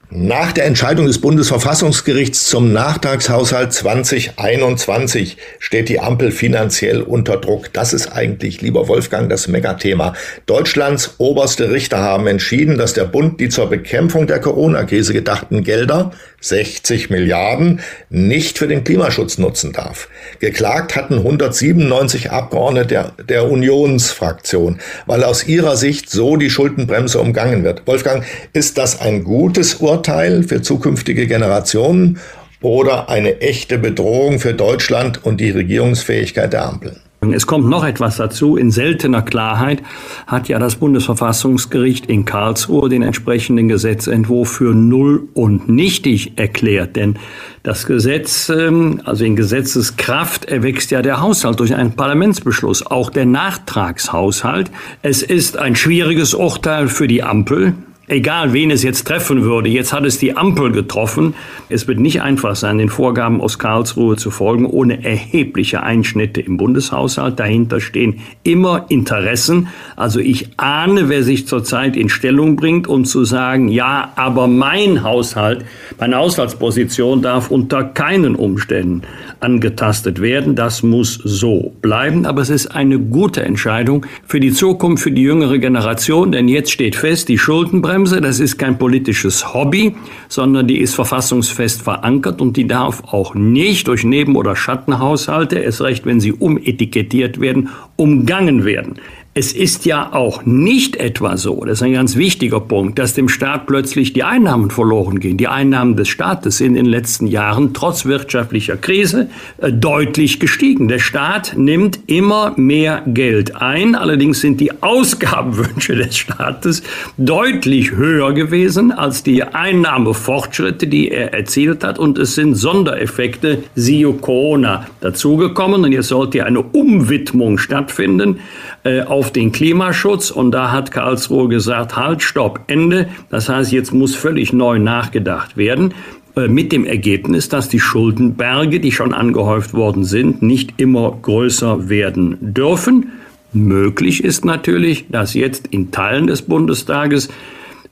Nach 0.08 0.52
der 0.52 0.66
Entscheidung 0.66 1.06
des 1.06 1.20
Bundesverfassungsgerichts 1.20 2.46
zum 2.46 2.72
Nachtragshaushalt 2.72 3.72
2021 3.72 5.36
steht 5.58 5.88
die 5.88 5.98
Ampel 5.98 6.30
finanziell 6.30 7.02
unter 7.02 7.38
Druck. 7.38 7.72
Das 7.72 7.92
ist 7.92 8.12
eigentlich, 8.12 8.60
lieber 8.60 8.86
Wolfgang, 8.86 9.28
das 9.28 9.48
Megathema. 9.48 10.14
Deutschlands 10.46 11.16
oberste 11.18 11.72
Richter 11.72 11.98
haben 11.98 12.28
entschieden, 12.28 12.78
dass 12.78 12.92
der 12.92 13.04
Bund 13.04 13.40
die 13.40 13.48
zur 13.48 13.68
Bekämpfung 13.68 14.28
der 14.28 14.38
Corona-Krise 14.38 15.12
gedachten 15.12 15.64
Gelder, 15.64 16.12
60 16.48 17.10
Milliarden, 17.10 17.80
nicht 18.10 18.58
für 18.58 18.68
den 18.68 18.84
Klimaschutz 18.84 19.38
nutzen 19.38 19.72
darf. 19.72 20.08
Geklagt 20.40 20.96
hatten 20.96 21.18
197 21.18 22.30
Abgeordnete 22.30 22.86
der, 22.86 23.12
der 23.24 23.50
Unionsfraktion, 23.50 24.78
weil 25.06 25.24
aus 25.24 25.46
ihrer 25.46 25.76
Sicht 25.76 26.10
so 26.10 26.36
die 26.36 26.50
Schuldenbremse 26.50 27.18
umgangen 27.18 27.64
wird. 27.64 27.86
Wolfgang, 27.86 28.24
ist 28.52 28.78
das 28.78 29.00
ein 29.00 29.24
gutes 29.24 29.76
Urteil? 29.76 30.42
Für 30.42 30.62
zukünftige 30.62 31.26
Generationen 31.26 32.18
oder 32.62 33.08
eine 33.08 33.40
echte 33.40 33.78
Bedrohung 33.78 34.38
für 34.38 34.54
Deutschland 34.54 35.24
und 35.24 35.40
die 35.40 35.50
Regierungsfähigkeit 35.50 36.52
der 36.52 36.66
Ampel. 36.66 36.96
Es 37.32 37.46
kommt 37.46 37.68
noch 37.68 37.84
etwas 37.84 38.16
dazu. 38.16 38.56
In 38.56 38.70
seltener 38.70 39.22
Klarheit 39.22 39.82
hat 40.26 40.48
ja 40.48 40.58
das 40.58 40.76
Bundesverfassungsgericht 40.76 42.06
in 42.06 42.24
Karlsruhe 42.24 42.88
den 42.88 43.02
entsprechenden 43.02 43.68
Gesetzentwurf 43.68 44.50
für 44.50 44.74
null 44.74 45.28
und 45.34 45.68
nichtig 45.68 46.38
erklärt. 46.38 46.96
Denn 46.96 47.18
das 47.62 47.86
Gesetz, 47.86 48.48
ähm, 48.48 49.00
also 49.04 49.24
in 49.24 49.36
Gesetzeskraft, 49.36 50.44
erwächst 50.44 50.90
ja 50.90 51.02
der 51.02 51.20
Haushalt 51.20 51.60
durch 51.60 51.74
einen 51.74 51.92
Parlamentsbeschluss, 51.92 52.86
auch 52.86 53.10
der 53.10 53.26
Nachtragshaushalt. 53.26 54.70
Es 55.02 55.22
ist 55.22 55.58
ein 55.58 55.76
schwieriges 55.76 56.34
Urteil 56.34 56.88
für 56.88 57.08
die 57.08 57.22
Ampel 57.22 57.74
egal 58.08 58.52
wen 58.52 58.70
es 58.70 58.82
jetzt 58.82 59.06
treffen 59.06 59.42
würde, 59.42 59.68
jetzt 59.68 59.92
hat 59.92 60.04
es 60.04 60.18
die 60.18 60.36
Ampel 60.36 60.72
getroffen. 60.72 61.34
Es 61.68 61.88
wird 61.88 61.98
nicht 61.98 62.22
einfach 62.22 62.54
sein, 62.56 62.78
den 62.78 62.88
Vorgaben 62.88 63.40
aus 63.40 63.58
Karlsruhe 63.58 64.16
zu 64.16 64.30
folgen, 64.30 64.66
ohne 64.66 65.04
erhebliche 65.04 65.82
Einschnitte 65.82 66.40
im 66.40 66.56
Bundeshaushalt. 66.56 67.40
Dahinter 67.40 67.80
stehen 67.80 68.20
immer 68.44 68.86
Interessen. 68.88 69.68
Also 69.96 70.20
ich 70.20 70.50
ahne, 70.56 71.08
wer 71.08 71.22
sich 71.22 71.46
zurzeit 71.46 71.96
in 71.96 72.08
Stellung 72.08 72.56
bringt, 72.56 72.86
um 72.86 73.04
zu 73.04 73.24
sagen, 73.24 73.68
ja, 73.68 74.12
aber 74.16 74.46
mein 74.46 75.02
Haushalt, 75.02 75.64
meine 75.98 76.16
Haushaltsposition 76.16 77.22
darf 77.22 77.50
unter 77.50 77.84
keinen 77.84 78.36
Umständen 78.36 79.02
angetastet 79.40 80.20
werden. 80.20 80.54
Das 80.54 80.82
muss 80.82 81.14
so 81.24 81.74
bleiben. 81.82 82.24
Aber 82.26 82.42
es 82.42 82.50
ist 82.50 82.68
eine 82.68 82.98
gute 82.98 83.42
Entscheidung 83.42 84.06
für 84.24 84.40
die 84.40 84.52
Zukunft, 84.52 85.02
für 85.02 85.10
die 85.10 85.22
jüngere 85.22 85.58
Generation, 85.58 86.32
denn 86.32 86.48
jetzt 86.48 86.70
steht 86.70 86.96
fest, 86.96 87.28
die 87.28 87.38
Schuldenbremse 87.38 87.95
Schuldenbremse, 87.96 88.20
das 88.20 88.40
ist 88.40 88.58
kein 88.58 88.78
politisches 88.78 89.54
Hobby, 89.54 89.94
sondern 90.28 90.66
die 90.66 90.80
ist 90.80 90.94
verfassungsfest 90.94 91.82
verankert 91.82 92.40
und 92.42 92.56
die 92.56 92.66
darf 92.66 93.02
auch 93.04 93.34
nicht 93.34 93.88
durch 93.88 94.04
Neben- 94.04 94.36
oder 94.36 94.54
Schattenhaushalte, 94.54 95.58
erst 95.58 95.80
recht, 95.80 96.04
wenn 96.04 96.20
sie 96.20 96.32
umetikettiert 96.32 97.40
werden, 97.40 97.70
umgangen 97.96 98.64
werden. 98.64 98.96
Es 99.38 99.52
ist 99.52 99.84
ja 99.84 100.14
auch 100.14 100.46
nicht 100.46 100.96
etwa 100.96 101.36
so, 101.36 101.62
das 101.66 101.80
ist 101.80 101.82
ein 101.82 101.92
ganz 101.92 102.16
wichtiger 102.16 102.58
Punkt, 102.58 102.98
dass 102.98 103.12
dem 103.12 103.28
Staat 103.28 103.66
plötzlich 103.66 104.14
die 104.14 104.22
Einnahmen 104.22 104.70
verloren 104.70 105.20
gehen. 105.20 105.36
Die 105.36 105.46
Einnahmen 105.46 105.94
des 105.94 106.08
Staates 106.08 106.56
sind 106.56 106.68
in 106.68 106.84
den 106.84 106.86
letzten 106.86 107.26
Jahren 107.26 107.74
trotz 107.74 108.06
wirtschaftlicher 108.06 108.78
Krise 108.78 109.28
äh, 109.58 109.70
deutlich 109.70 110.40
gestiegen. 110.40 110.88
Der 110.88 111.00
Staat 111.00 111.52
nimmt 111.54 111.98
immer 112.06 112.54
mehr 112.56 113.02
Geld 113.04 113.56
ein, 113.56 113.94
allerdings 113.94 114.40
sind 114.40 114.58
die 114.58 114.82
Ausgabenwünsche 114.82 115.96
des 115.96 116.16
Staates 116.16 116.82
deutlich 117.18 117.90
höher 117.90 118.32
gewesen 118.32 118.90
als 118.90 119.22
die 119.22 119.42
Einnahmefortschritte, 119.42 120.86
die 120.86 121.10
er 121.10 121.34
erzielt 121.34 121.84
hat 121.84 121.98
und 121.98 122.16
es 122.16 122.36
sind 122.36 122.54
Sondereffekte, 122.54 123.64
siehe 123.74 124.14
Corona, 124.14 124.86
dazugekommen 125.02 125.84
und 125.84 125.92
jetzt 125.92 126.08
sollte 126.08 126.46
eine 126.46 126.62
Umwidmung 126.62 127.58
stattfinden 127.58 128.38
äh, 128.86 129.02
auf 129.02 129.25
den 129.30 129.52
Klimaschutz. 129.52 130.30
Und 130.30 130.52
da 130.52 130.72
hat 130.72 130.90
Karlsruhe 130.90 131.48
gesagt, 131.48 131.96
halt, 131.96 132.22
stopp, 132.22 132.60
Ende. 132.66 133.08
Das 133.30 133.48
heißt, 133.48 133.72
jetzt 133.72 133.92
muss 133.92 134.14
völlig 134.14 134.52
neu 134.52 134.78
nachgedacht 134.78 135.56
werden 135.56 135.94
äh, 136.36 136.48
mit 136.48 136.72
dem 136.72 136.84
Ergebnis, 136.84 137.48
dass 137.48 137.68
die 137.68 137.80
Schuldenberge, 137.80 138.80
die 138.80 138.92
schon 138.92 139.14
angehäuft 139.14 139.74
worden 139.74 140.04
sind, 140.04 140.42
nicht 140.42 140.74
immer 140.76 141.16
größer 141.22 141.88
werden 141.88 142.36
dürfen. 142.40 143.12
Möglich 143.52 144.22
ist 144.22 144.44
natürlich, 144.44 145.06
dass 145.08 145.34
jetzt 145.34 145.68
in 145.68 145.90
Teilen 145.90 146.26
des 146.26 146.42
Bundestages 146.42 147.28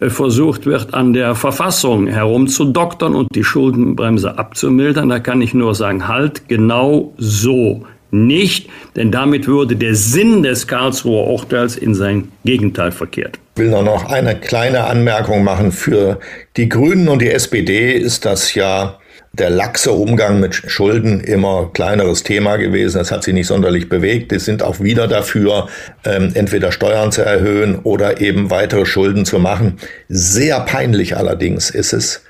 äh, 0.01 0.11
versucht 0.11 0.67
wird, 0.67 0.93
an 0.93 1.13
der 1.13 1.35
Verfassung 1.35 2.07
herumzudoktern 2.07 3.15
und 3.15 3.35
die 3.35 3.45
Schuldenbremse 3.45 4.37
abzumildern. 4.39 5.09
Da 5.09 5.21
kann 5.21 5.41
ich 5.41 5.55
nur 5.55 5.75
sagen, 5.75 6.09
halt, 6.09 6.49
genau 6.49 7.15
so 7.17 7.85
nicht, 8.15 8.69
denn 8.97 9.11
damit 9.11 9.47
würde 9.47 9.77
der 9.77 9.95
Sinn 9.95 10.43
des 10.43 10.67
Karlsruher 10.67 11.27
Urteils 11.27 11.77
in 11.77 11.95
sein 11.95 12.33
Gegenteil 12.45 12.93
verkehrt. 12.93 13.39
Ich 13.57 13.63
will 13.63 13.71
noch 13.71 14.07
eine 14.07 14.37
kleine 14.37 14.85
Anmerkung 14.85 15.45
machen. 15.45 15.73
Für 15.73 16.19
die 16.57 16.69
Grünen 16.69 17.09
und 17.09 17.23
die 17.23 17.31
SPD 17.31 17.93
ist 17.93 18.25
das 18.25 18.55
ja 18.55 18.99
der 19.33 19.51
laxe 19.51 19.91
Umgang 19.91 20.39
mit 20.39 20.55
Schulden 20.55 21.21
immer 21.21 21.71
kleineres 21.73 22.23
Thema 22.23 22.57
gewesen. 22.57 22.99
Das 22.99 23.11
hat 23.11 23.25
sie 23.25 23.33
nicht 23.33 23.49
sonderlich 23.49 23.89
bewegt. 23.89 24.31
Die 24.31 24.39
sind 24.39 24.63
auch 24.63 24.81
wieder 24.81 25.09
dafür, 25.09 25.69
ähm, 26.05 26.31
entweder 26.35 26.71
Steuern 26.71 27.11
zu 27.11 27.23
erhöhen 27.23 27.81
oder 27.83 28.21
eben 28.21 28.51
weitere 28.51 28.87
Schulden 28.87 29.25
zu 29.25 29.41
machen. 29.41 29.79
Sehr 30.09 30.61
peinlich 30.61 31.17
allerdings 31.17 31.71
ist 31.71 31.93
es, 31.93 32.23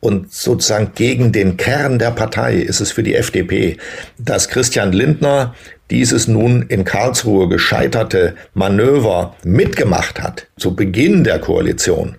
und 0.00 0.32
sozusagen 0.32 0.92
gegen 0.94 1.30
den 1.30 1.56
Kern 1.56 1.98
der 1.98 2.10
Partei 2.10 2.56
ist 2.56 2.80
es 2.80 2.90
für 2.90 3.02
die 3.02 3.14
FDP, 3.14 3.76
dass 4.18 4.48
Christian 4.48 4.92
Lindner 4.92 5.54
dieses 5.90 6.28
nun 6.28 6.62
in 6.62 6.84
Karlsruhe 6.84 7.48
gescheiterte 7.48 8.34
Manöver 8.54 9.36
mitgemacht 9.44 10.20
hat, 10.22 10.46
zu 10.56 10.74
Beginn 10.74 11.24
der 11.24 11.38
Koalition, 11.38 12.16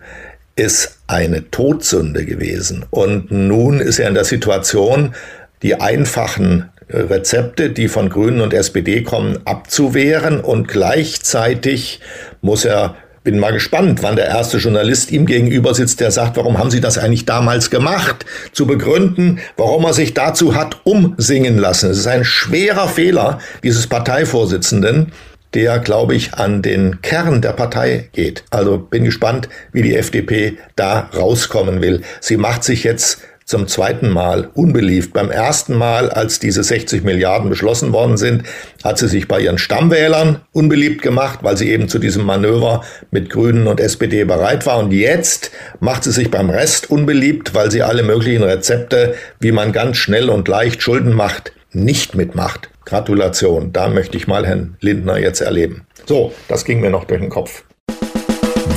ist 0.55 0.99
eine 1.07 1.49
Todsünde 1.49 2.25
gewesen. 2.25 2.85
Und 2.89 3.31
nun 3.31 3.79
ist 3.79 3.99
er 3.99 4.09
in 4.09 4.13
der 4.13 4.25
Situation, 4.25 5.15
die 5.63 5.75
einfachen 5.75 6.69
Rezepte, 6.89 7.69
die 7.69 7.87
von 7.87 8.09
Grünen 8.09 8.41
und 8.41 8.53
SPD 8.53 9.01
kommen, 9.01 9.39
abzuwehren 9.45 10.41
und 10.41 10.67
gleichzeitig 10.67 12.01
muss 12.41 12.65
er 12.65 12.95
bin 13.23 13.39
mal 13.39 13.53
gespannt, 13.53 14.01
wann 14.01 14.15
der 14.15 14.27
erste 14.27 14.57
Journalist 14.57 15.11
ihm 15.11 15.25
gegenüber 15.25 15.73
sitzt, 15.73 15.99
der 15.99 16.11
sagt, 16.11 16.37
warum 16.37 16.57
haben 16.57 16.71
Sie 16.71 16.81
das 16.81 16.97
eigentlich 16.97 17.25
damals 17.25 17.69
gemacht? 17.69 18.25
Zu 18.51 18.65
begründen, 18.65 19.39
warum 19.57 19.85
er 19.85 19.93
sich 19.93 20.13
dazu 20.13 20.55
hat 20.55 20.81
umsingen 20.83 21.57
lassen. 21.57 21.91
Es 21.91 21.99
ist 21.99 22.07
ein 22.07 22.25
schwerer 22.25 22.87
Fehler 22.87 23.39
dieses 23.63 23.87
Parteivorsitzenden, 23.87 25.11
der, 25.53 25.79
glaube 25.79 26.15
ich, 26.15 26.33
an 26.35 26.61
den 26.61 27.01
Kern 27.01 27.41
der 27.41 27.51
Partei 27.51 28.09
geht. 28.13 28.43
Also 28.49 28.77
bin 28.77 29.03
gespannt, 29.03 29.49
wie 29.73 29.81
die 29.81 29.95
FDP 29.95 30.57
da 30.75 31.09
rauskommen 31.15 31.81
will. 31.81 32.01
Sie 32.21 32.37
macht 32.37 32.63
sich 32.63 32.83
jetzt 32.83 33.19
zum 33.45 33.67
zweiten 33.67 34.09
Mal 34.09 34.49
unbeliebt. 34.53 35.13
Beim 35.13 35.31
ersten 35.31 35.75
Mal, 35.75 36.09
als 36.09 36.39
diese 36.39 36.63
60 36.63 37.03
Milliarden 37.03 37.49
beschlossen 37.49 37.91
worden 37.93 38.17
sind, 38.17 38.43
hat 38.83 38.97
sie 38.97 39.07
sich 39.07 39.27
bei 39.27 39.39
ihren 39.39 39.57
Stammwählern 39.57 40.41
unbeliebt 40.51 41.01
gemacht, 41.01 41.39
weil 41.41 41.57
sie 41.57 41.69
eben 41.69 41.89
zu 41.89 41.99
diesem 41.99 42.25
Manöver 42.25 42.83
mit 43.11 43.29
Grünen 43.29 43.67
und 43.67 43.79
SPD 43.79 44.23
bereit 44.23 44.65
war. 44.65 44.79
Und 44.79 44.91
jetzt 44.91 45.51
macht 45.79 46.03
sie 46.03 46.11
sich 46.11 46.31
beim 46.31 46.49
Rest 46.49 46.89
unbeliebt, 46.89 47.53
weil 47.53 47.71
sie 47.71 47.83
alle 47.83 48.03
möglichen 48.03 48.43
Rezepte, 48.43 49.15
wie 49.39 49.51
man 49.51 49.71
ganz 49.71 49.97
schnell 49.97 50.29
und 50.29 50.47
leicht 50.47 50.81
Schulden 50.81 51.13
macht, 51.13 51.51
nicht 51.73 52.15
mitmacht. 52.15 52.69
Gratulation, 52.85 53.71
da 53.71 53.89
möchte 53.89 54.17
ich 54.17 54.27
mal 54.27 54.45
Herrn 54.45 54.75
Lindner 54.81 55.17
jetzt 55.17 55.41
erleben. 55.41 55.85
So, 56.05 56.33
das 56.47 56.65
ging 56.65 56.81
mir 56.81 56.89
noch 56.89 57.05
durch 57.05 57.21
den 57.21 57.29
Kopf. 57.29 57.63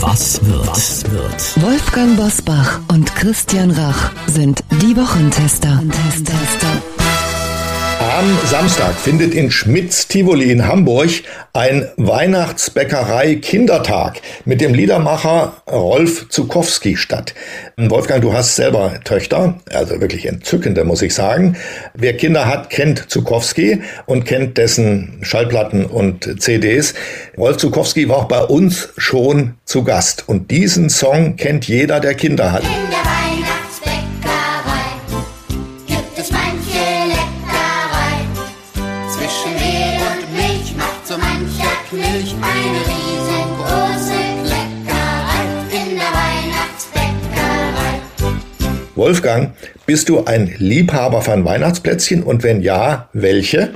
Was 0.06 0.44
wird? 0.44 0.68
Was 0.68 1.02
wird? 1.10 1.62
Wolfgang 1.62 2.14
Bosbach 2.18 2.78
und 2.88 3.16
Christian 3.16 3.70
Rach 3.70 4.12
sind 4.26 4.62
die 4.82 4.94
Wochentester. 4.98 5.82
Tester. 5.90 7.03
Am 8.14 8.38
Samstag 8.46 8.94
findet 8.94 9.34
in 9.34 9.50
Schmitz-Tivoli 9.50 10.52
in 10.52 10.68
Hamburg 10.68 11.10
ein 11.52 11.88
Weihnachtsbäckerei-Kindertag 11.96 14.20
mit 14.44 14.60
dem 14.60 14.72
Liedermacher 14.72 15.54
Rolf 15.68 16.28
Zukowski 16.28 16.96
statt. 16.96 17.34
Wolfgang, 17.76 18.22
du 18.22 18.32
hast 18.32 18.54
selber 18.54 19.00
Töchter, 19.02 19.58
also 19.72 20.00
wirklich 20.00 20.26
entzückende, 20.26 20.84
muss 20.84 21.02
ich 21.02 21.12
sagen. 21.12 21.56
Wer 21.94 22.16
Kinder 22.16 22.46
hat, 22.46 22.70
kennt 22.70 23.10
Zukowski 23.10 23.82
und 24.06 24.24
kennt 24.24 24.58
dessen 24.58 25.18
Schallplatten 25.22 25.84
und 25.84 26.40
CDs. 26.40 26.94
Rolf 27.36 27.56
Zukowski 27.56 28.08
war 28.08 28.18
auch 28.18 28.28
bei 28.28 28.44
uns 28.44 28.90
schon 28.96 29.54
zu 29.64 29.82
Gast 29.82 30.28
und 30.28 30.52
diesen 30.52 30.88
Song 30.88 31.34
kennt 31.34 31.66
jeder, 31.66 31.98
der 31.98 32.14
Kinder 32.14 32.52
hat. 32.52 32.62
Milch 32.62 33.23
Wolfgang, 49.04 49.50
bist 49.84 50.08
du 50.08 50.24
ein 50.24 50.54
Liebhaber 50.56 51.20
von 51.20 51.44
Weihnachtsplätzchen 51.44 52.22
und 52.22 52.42
wenn 52.42 52.62
ja, 52.62 53.10
welche? 53.12 53.74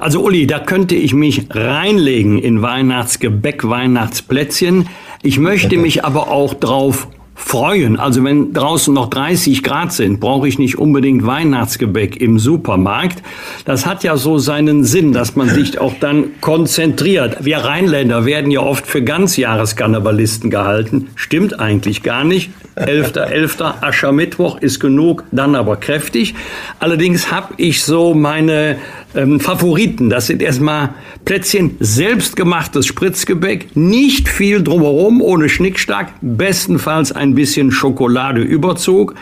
Also 0.00 0.24
Uli, 0.24 0.48
da 0.48 0.58
könnte 0.58 0.96
ich 0.96 1.14
mich 1.14 1.46
reinlegen 1.50 2.40
in 2.40 2.60
Weihnachtsgebäck, 2.60 3.68
Weihnachtsplätzchen. 3.68 4.88
Ich 5.22 5.38
möchte 5.38 5.76
mich 5.78 6.04
aber 6.04 6.32
auch 6.32 6.54
drauf 6.54 7.06
freuen. 7.36 8.00
Also 8.00 8.24
wenn 8.24 8.52
draußen 8.52 8.92
noch 8.92 9.08
30 9.10 9.62
Grad 9.62 9.92
sind, 9.92 10.18
brauche 10.18 10.48
ich 10.48 10.58
nicht 10.58 10.76
unbedingt 10.76 11.24
Weihnachtsgebäck 11.24 12.20
im 12.20 12.40
Supermarkt. 12.40 13.22
Das 13.64 13.86
hat 13.86 14.02
ja 14.02 14.16
so 14.16 14.38
seinen 14.38 14.82
Sinn, 14.82 15.12
dass 15.12 15.36
man 15.36 15.48
sich 15.48 15.78
auch 15.78 15.94
dann 16.00 16.32
konzentriert. 16.40 17.44
Wir 17.44 17.58
Rheinländer 17.58 18.26
werden 18.26 18.50
ja 18.50 18.60
oft 18.60 18.88
für 18.88 19.02
Ganzjahreskarnevalisten 19.04 20.50
gehalten. 20.50 21.10
Stimmt 21.14 21.60
eigentlich 21.60 22.02
gar 22.02 22.24
nicht. 22.24 22.50
11.11. 22.78 23.82
Aschermittwoch 23.82 24.60
ist 24.60 24.80
genug, 24.80 25.24
dann 25.30 25.54
aber 25.54 25.76
kräftig. 25.76 26.34
Allerdings 26.78 27.30
habe 27.30 27.54
ich 27.56 27.82
so 27.82 28.14
meine 28.14 28.78
ähm, 29.14 29.40
Favoriten. 29.40 30.10
Das 30.10 30.26
sind 30.26 30.42
erstmal 30.42 30.90
Plätzchen, 31.24 31.76
selbstgemachtes 31.80 32.86
Spritzgebäck, 32.86 33.76
nicht 33.76 34.28
viel 34.28 34.62
drumherum, 34.62 35.20
ohne 35.20 35.48
Schnickschnack, 35.48 36.12
bestenfalls 36.20 37.12
ein 37.12 37.34
bisschen 37.34 37.70
Schokoladeüberzug. 37.70 39.14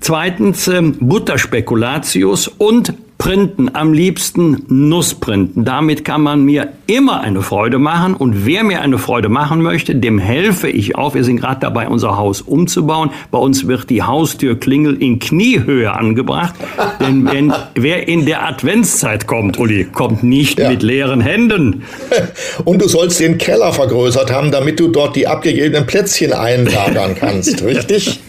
Zweitens 0.00 0.68
ähm, 0.68 0.96
Butterspekulatius 1.00 2.48
und 2.48 2.92
Printen, 3.24 3.74
am 3.74 3.94
liebsten 3.94 4.66
Nussprinten. 4.68 5.64
Damit 5.64 6.04
kann 6.04 6.20
man 6.20 6.44
mir 6.44 6.74
immer 6.86 7.22
eine 7.22 7.40
Freude 7.40 7.78
machen 7.78 8.12
und 8.12 8.44
wer 8.44 8.64
mir 8.64 8.82
eine 8.82 8.98
Freude 8.98 9.30
machen 9.30 9.62
möchte, 9.62 9.94
dem 9.94 10.18
helfe 10.18 10.68
ich 10.68 10.96
auch. 10.96 11.14
Wir 11.14 11.24
sind 11.24 11.38
gerade 11.38 11.58
dabei, 11.58 11.88
unser 11.88 12.18
Haus 12.18 12.42
umzubauen. 12.42 13.08
Bei 13.30 13.38
uns 13.38 13.66
wird 13.66 13.88
die 13.88 14.02
Haustürklingel 14.02 15.00
in 15.00 15.20
Kniehöhe 15.20 15.90
angebracht, 15.90 16.54
denn 17.00 17.24
wenn, 17.24 17.50
wer 17.74 18.08
in 18.08 18.26
der 18.26 18.46
Adventszeit 18.46 19.26
kommt, 19.26 19.58
Uli, 19.58 19.84
kommt 19.84 20.22
nicht 20.22 20.58
ja. 20.58 20.68
mit 20.68 20.82
leeren 20.82 21.22
Händen. 21.22 21.84
Und 22.66 22.82
du 22.82 22.88
sollst 22.88 23.20
den 23.20 23.38
Keller 23.38 23.72
vergrößert 23.72 24.30
haben, 24.30 24.50
damit 24.50 24.78
du 24.78 24.88
dort 24.88 25.16
die 25.16 25.26
abgegebenen 25.26 25.86
Plätzchen 25.86 26.34
einlagern 26.34 27.14
kannst, 27.18 27.64
richtig? 27.64 28.20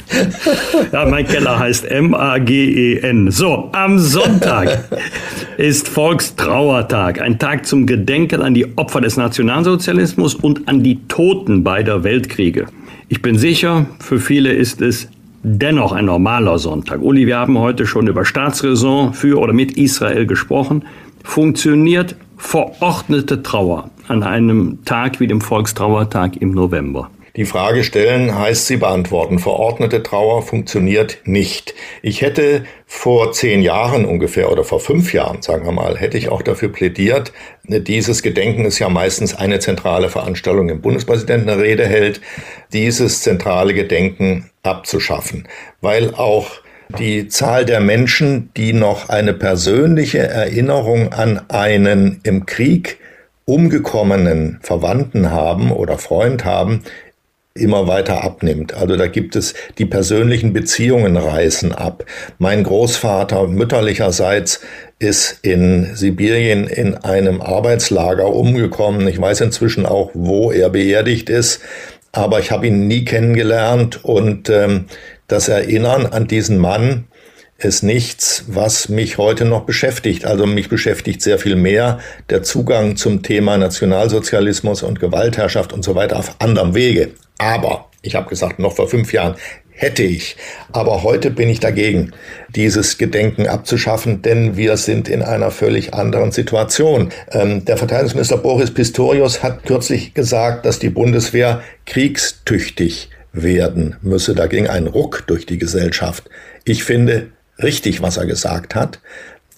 ja, 0.93 1.05
mein 1.05 1.27
Keller 1.27 1.59
heißt 1.59 1.85
M-A-G-E-N. 1.85 3.31
So, 3.31 3.69
am 3.73 3.99
Sonntag 3.99 4.84
ist 5.57 5.87
Volkstrauertag, 5.87 7.21
ein 7.21 7.39
Tag 7.39 7.65
zum 7.65 7.85
Gedenken 7.85 8.41
an 8.41 8.53
die 8.53 8.77
Opfer 8.77 9.01
des 9.01 9.17
Nationalsozialismus 9.17 10.35
und 10.35 10.67
an 10.67 10.83
die 10.83 10.99
Toten 11.07 11.63
beider 11.63 12.03
Weltkriege. 12.03 12.67
Ich 13.07 13.21
bin 13.21 13.37
sicher, 13.37 13.85
für 13.99 14.19
viele 14.19 14.53
ist 14.53 14.81
es 14.81 15.09
dennoch 15.43 15.91
ein 15.91 16.05
normaler 16.05 16.57
Sonntag. 16.57 17.01
Uli, 17.01 17.27
wir 17.27 17.37
haben 17.37 17.59
heute 17.59 17.85
schon 17.85 18.07
über 18.07 18.25
Staatsräson 18.25 19.13
für 19.13 19.39
oder 19.39 19.53
mit 19.53 19.77
Israel 19.77 20.25
gesprochen. 20.25 20.85
Funktioniert 21.23 22.15
verordnete 22.37 23.43
Trauer 23.43 23.89
an 24.07 24.23
einem 24.23 24.79
Tag 24.85 25.19
wie 25.19 25.27
dem 25.27 25.41
Volkstrauertag 25.41 26.37
im 26.37 26.51
November? 26.51 27.09
Die 27.35 27.45
Frage 27.45 27.83
stellen 27.83 28.37
heißt 28.37 28.67
sie 28.67 28.77
beantworten. 28.77 29.39
Verordnete 29.39 30.01
Trauer 30.01 30.41
funktioniert 30.41 31.19
nicht. 31.25 31.75
Ich 32.01 32.21
hätte 32.21 32.63
vor 32.85 33.33
zehn 33.33 33.61
Jahren 33.61 34.05
ungefähr 34.05 34.51
oder 34.51 34.63
vor 34.63 34.79
fünf 34.79 35.13
Jahren, 35.13 35.41
sagen 35.41 35.65
wir 35.65 35.73
mal, 35.73 35.97
hätte 35.97 36.17
ich 36.17 36.29
auch 36.29 36.41
dafür 36.41 36.69
plädiert, 36.69 37.33
dieses 37.67 38.21
Gedenken 38.23 38.63
ist 38.63 38.79
ja 38.79 38.87
meistens 38.87 39.35
eine 39.35 39.59
zentrale 39.59 40.09
Veranstaltung 40.09 40.69
im 40.69 40.81
Bundespräsidenten 40.81 41.49
eine 41.49 41.61
Rede 41.61 41.85
hält, 41.85 42.21
dieses 42.71 43.21
zentrale 43.21 43.73
Gedenken 43.73 44.49
abzuschaffen, 44.63 45.47
weil 45.81 46.13
auch 46.13 46.51
die 46.99 47.27
Zahl 47.27 47.65
der 47.65 47.79
Menschen, 47.79 48.51
die 48.55 48.71
noch 48.71 49.09
eine 49.09 49.33
persönliche 49.33 50.19
Erinnerung 50.19 51.11
an 51.11 51.41
einen 51.49 52.21
im 52.23 52.45
Krieg 52.45 52.99
umgekommenen 53.45 54.59
Verwandten 54.61 55.31
haben 55.31 55.71
oder 55.71 55.97
Freund 55.99 56.45
haben, 56.45 56.81
immer 57.57 57.87
weiter 57.87 58.21
abnimmt. 58.21 58.73
Also 58.73 58.97
da 58.97 59.07
gibt 59.07 59.35
es 59.37 59.53
die 59.77 59.85
persönlichen 59.85 60.51
Beziehungen 60.51 61.15
reißen 61.15 61.71
ab. 61.71 62.03
Mein 62.37 62.63
Großvater 62.63 63.47
mütterlicherseits 63.47 64.59
ist 64.99 65.39
in 65.41 65.95
Sibirien 65.95 66.67
in 66.67 66.95
einem 66.95 67.41
Arbeitslager 67.41 68.27
umgekommen. 68.27 69.07
Ich 69.07 69.19
weiß 69.19 69.39
inzwischen 69.41 69.85
auch, 69.85 70.11
wo 70.13 70.51
er 70.51 70.69
beerdigt 70.69 71.29
ist, 71.29 71.61
aber 72.11 72.39
ich 72.39 72.51
habe 72.51 72.67
ihn 72.67 72.87
nie 72.87 73.05
kennengelernt 73.05 74.03
und 74.03 74.49
ähm, 74.49 74.85
das 75.27 75.47
Erinnern 75.47 76.05
an 76.05 76.27
diesen 76.27 76.57
Mann 76.57 77.05
ist 77.57 77.83
nichts, 77.83 78.43
was 78.47 78.89
mich 78.89 79.17
heute 79.17 79.45
noch 79.45 79.61
beschäftigt. 79.61 80.25
Also 80.25 80.45
mich 80.45 80.67
beschäftigt 80.67 81.21
sehr 81.21 81.39
viel 81.39 81.55
mehr 81.55 81.99
der 82.29 82.43
Zugang 82.43 82.97
zum 82.97 83.23
Thema 83.23 83.57
Nationalsozialismus 83.57 84.83
und 84.83 84.99
Gewaltherrschaft 84.99 85.71
und 85.71 85.83
so 85.83 85.95
weiter 85.95 86.19
auf 86.19 86.41
anderem 86.41 86.75
Wege. 86.75 87.11
Aber, 87.37 87.89
ich 88.01 88.15
habe 88.15 88.29
gesagt, 88.29 88.59
noch 88.59 88.73
vor 88.75 88.87
fünf 88.87 89.13
Jahren 89.13 89.35
hätte 89.75 90.03
ich. 90.03 90.37
Aber 90.71 91.03
heute 91.03 91.29
bin 91.31 91.49
ich 91.49 91.59
dagegen, 91.59 92.13
dieses 92.49 92.97
Gedenken 92.97 93.47
abzuschaffen, 93.47 94.21
denn 94.21 94.55
wir 94.55 94.77
sind 94.77 95.09
in 95.09 95.21
einer 95.21 95.51
völlig 95.51 95.93
anderen 95.93 96.31
Situation. 96.31 97.09
Ähm, 97.31 97.65
der 97.65 97.77
Verteidigungsminister 97.77 98.37
Boris 98.37 98.73
Pistorius 98.73 99.43
hat 99.43 99.65
kürzlich 99.65 100.13
gesagt, 100.13 100.65
dass 100.65 100.79
die 100.79 100.89
Bundeswehr 100.89 101.61
kriegstüchtig 101.85 103.09
werden 103.33 103.97
müsse. 104.01 104.33
Da 104.33 104.47
ging 104.47 104.67
ein 104.67 104.87
Ruck 104.87 105.23
durch 105.27 105.45
die 105.45 105.57
Gesellschaft. 105.57 106.29
Ich 106.63 106.85
finde 106.85 107.31
richtig, 107.61 108.01
was 108.01 108.17
er 108.17 108.25
gesagt 108.25 108.75
hat. 108.75 108.99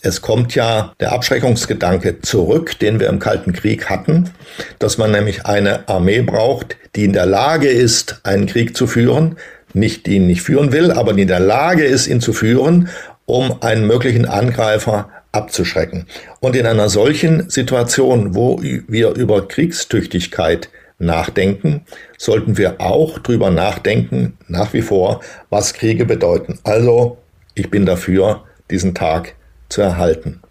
Es 0.01 0.21
kommt 0.21 0.53
ja 0.53 0.93
der 0.99 1.11
Abschreckungsgedanke 1.11 2.21
zurück, 2.21 2.77
den 2.79 2.99
wir 2.99 3.09
im 3.09 3.19
Kalten 3.19 3.51
Krieg 3.53 3.89
hatten, 3.89 4.29
dass 4.77 4.97
man 4.97 5.11
nämlich 5.11 5.45
eine 5.45 5.87
Armee 5.89 6.21
braucht, 6.21 6.77
die 6.95 7.05
in 7.05 7.13
der 7.13 7.25
Lage 7.25 7.67
ist, 7.67 8.21
einen 8.23 8.45
Krieg 8.45 8.77
zu 8.77 8.85
führen, 8.85 9.37
nicht 9.73 10.05
die 10.05 10.17
ihn 10.17 10.27
nicht 10.27 10.43
führen 10.43 10.71
will, 10.71 10.91
aber 10.91 11.13
die 11.13 11.23
in 11.23 11.27
der 11.27 11.39
Lage 11.39 11.83
ist, 11.83 12.07
ihn 12.07 12.21
zu 12.21 12.31
führen, 12.31 12.89
um 13.25 13.61
einen 13.61 13.87
möglichen 13.87 14.25
Angreifer 14.25 15.09
abzuschrecken. 15.31 16.07
Und 16.39 16.55
in 16.55 16.65
einer 16.65 16.89
solchen 16.89 17.49
Situation, 17.49 18.35
wo 18.35 18.61
wir 18.61 19.15
über 19.15 19.47
Kriegstüchtigkeit 19.47 20.69
nachdenken, 20.99 21.81
sollten 22.17 22.57
wir 22.57 22.79
auch 22.81 23.19
drüber 23.19 23.49
nachdenken, 23.49 24.37
nach 24.47 24.73
wie 24.73 24.81
vor, 24.81 25.21
was 25.49 25.73
Kriege 25.73 26.05
bedeuten. 26.05 26.59
Also, 26.63 27.17
ich 27.55 27.69
bin 27.69 27.85
dafür, 27.85 28.43
diesen 28.69 28.93
Tag 28.95 29.35
zu 29.69 29.81
erhalten. 29.81 30.41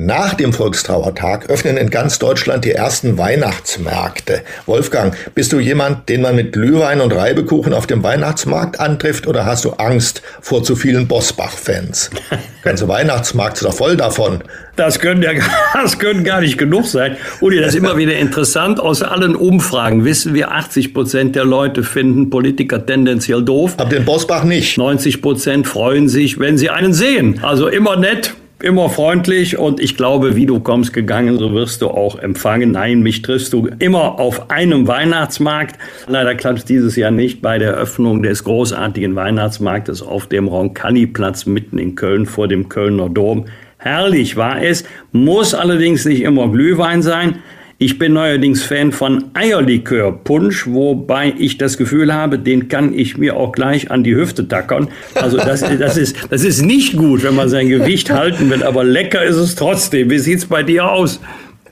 Nach 0.00 0.34
dem 0.34 0.52
Volkstrauertag 0.52 1.50
öffnen 1.50 1.76
in 1.76 1.90
ganz 1.90 2.20
Deutschland 2.20 2.64
die 2.64 2.70
ersten 2.70 3.18
Weihnachtsmärkte. 3.18 4.42
Wolfgang, 4.64 5.16
bist 5.34 5.52
du 5.52 5.58
jemand, 5.58 6.08
den 6.08 6.22
man 6.22 6.36
mit 6.36 6.52
Glühwein 6.52 7.00
und 7.00 7.12
Reibekuchen 7.12 7.74
auf 7.74 7.88
dem 7.88 8.04
Weihnachtsmarkt 8.04 8.78
antrifft 8.78 9.26
oder 9.26 9.44
hast 9.44 9.64
du 9.64 9.70
Angst 9.70 10.22
vor 10.40 10.62
zu 10.62 10.76
vielen 10.76 11.08
Bosbach-Fans? 11.08 12.10
Der 12.30 12.38
ganze 12.62 12.86
Weihnachtsmarkt 12.86 13.56
ist 13.56 13.64
doch 13.64 13.74
voll 13.74 13.96
davon. 13.96 14.44
Das 14.76 15.00
können, 15.00 15.20
ja, 15.20 15.32
das 15.74 15.98
können 15.98 16.22
gar 16.22 16.42
nicht 16.42 16.58
genug 16.58 16.86
sein. 16.86 17.16
Uli, 17.40 17.58
das 17.58 17.70
ist 17.70 17.74
immer 17.74 17.96
wieder 17.96 18.14
interessant. 18.14 18.78
Aus 18.78 19.02
allen 19.02 19.34
Umfragen 19.34 20.04
wissen 20.04 20.32
wir, 20.32 20.52
80 20.52 20.94
Prozent 20.94 21.34
der 21.34 21.44
Leute 21.44 21.82
finden 21.82 22.30
Politiker 22.30 22.86
tendenziell 22.86 23.42
doof. 23.42 23.74
Aber 23.78 23.90
den 23.90 24.04
Bosbach 24.04 24.44
nicht. 24.44 24.78
90 24.78 25.20
Prozent 25.20 25.66
freuen 25.66 26.08
sich, 26.08 26.38
wenn 26.38 26.56
sie 26.56 26.70
einen 26.70 26.94
sehen. 26.94 27.40
Also 27.42 27.66
immer 27.66 27.96
nett 27.96 28.34
immer 28.60 28.90
freundlich 28.90 29.56
und 29.56 29.80
ich 29.80 29.96
glaube, 29.96 30.34
wie 30.34 30.46
du 30.46 30.58
kommst 30.60 30.92
gegangen, 30.92 31.38
so 31.38 31.52
wirst 31.52 31.80
du 31.82 31.88
auch 31.88 32.18
empfangen. 32.18 32.72
Nein, 32.72 33.02
mich 33.02 33.22
triffst 33.22 33.52
du 33.52 33.68
immer 33.78 34.18
auf 34.18 34.50
einem 34.50 34.88
Weihnachtsmarkt. 34.88 35.78
Leider 36.08 36.34
klappt 36.34 36.58
es 36.58 36.64
dieses 36.64 36.96
Jahr 36.96 37.12
nicht 37.12 37.40
bei 37.40 37.58
der 37.58 37.74
Öffnung 37.74 38.22
des 38.22 38.42
großartigen 38.42 39.14
Weihnachtsmarktes 39.14 40.02
auf 40.02 40.26
dem 40.26 40.48
Roncalli-Platz 40.48 41.46
mitten 41.46 41.78
in 41.78 41.94
Köln 41.94 42.26
vor 42.26 42.48
dem 42.48 42.68
Kölner 42.68 43.08
Dom. 43.08 43.46
Herrlich 43.78 44.36
war 44.36 44.60
es, 44.60 44.82
muss 45.12 45.54
allerdings 45.54 46.04
nicht 46.04 46.22
immer 46.22 46.50
Glühwein 46.50 47.02
sein. 47.02 47.36
Ich 47.80 47.96
bin 47.96 48.14
neuerdings 48.14 48.64
Fan 48.64 48.90
von 48.90 49.26
Eierlikör-Punsch, 49.34 50.66
wobei 50.66 51.32
ich 51.38 51.58
das 51.58 51.78
Gefühl 51.78 52.12
habe, 52.12 52.36
den 52.36 52.66
kann 52.66 52.92
ich 52.92 53.16
mir 53.18 53.36
auch 53.36 53.52
gleich 53.52 53.92
an 53.92 54.02
die 54.02 54.16
Hüfte 54.16 54.48
tackern. 54.48 54.88
Also 55.14 55.36
das, 55.36 55.60
das, 55.78 55.96
ist, 55.96 56.16
das 56.28 56.42
ist 56.42 56.62
nicht 56.62 56.96
gut, 56.96 57.22
wenn 57.22 57.36
man 57.36 57.48
sein 57.48 57.68
Gewicht 57.68 58.10
halten 58.10 58.50
will, 58.50 58.64
aber 58.64 58.82
lecker 58.82 59.22
ist 59.22 59.36
es 59.36 59.54
trotzdem. 59.54 60.10
Wie 60.10 60.18
sieht's 60.18 60.46
bei 60.46 60.64
dir 60.64 60.90
aus? 60.90 61.20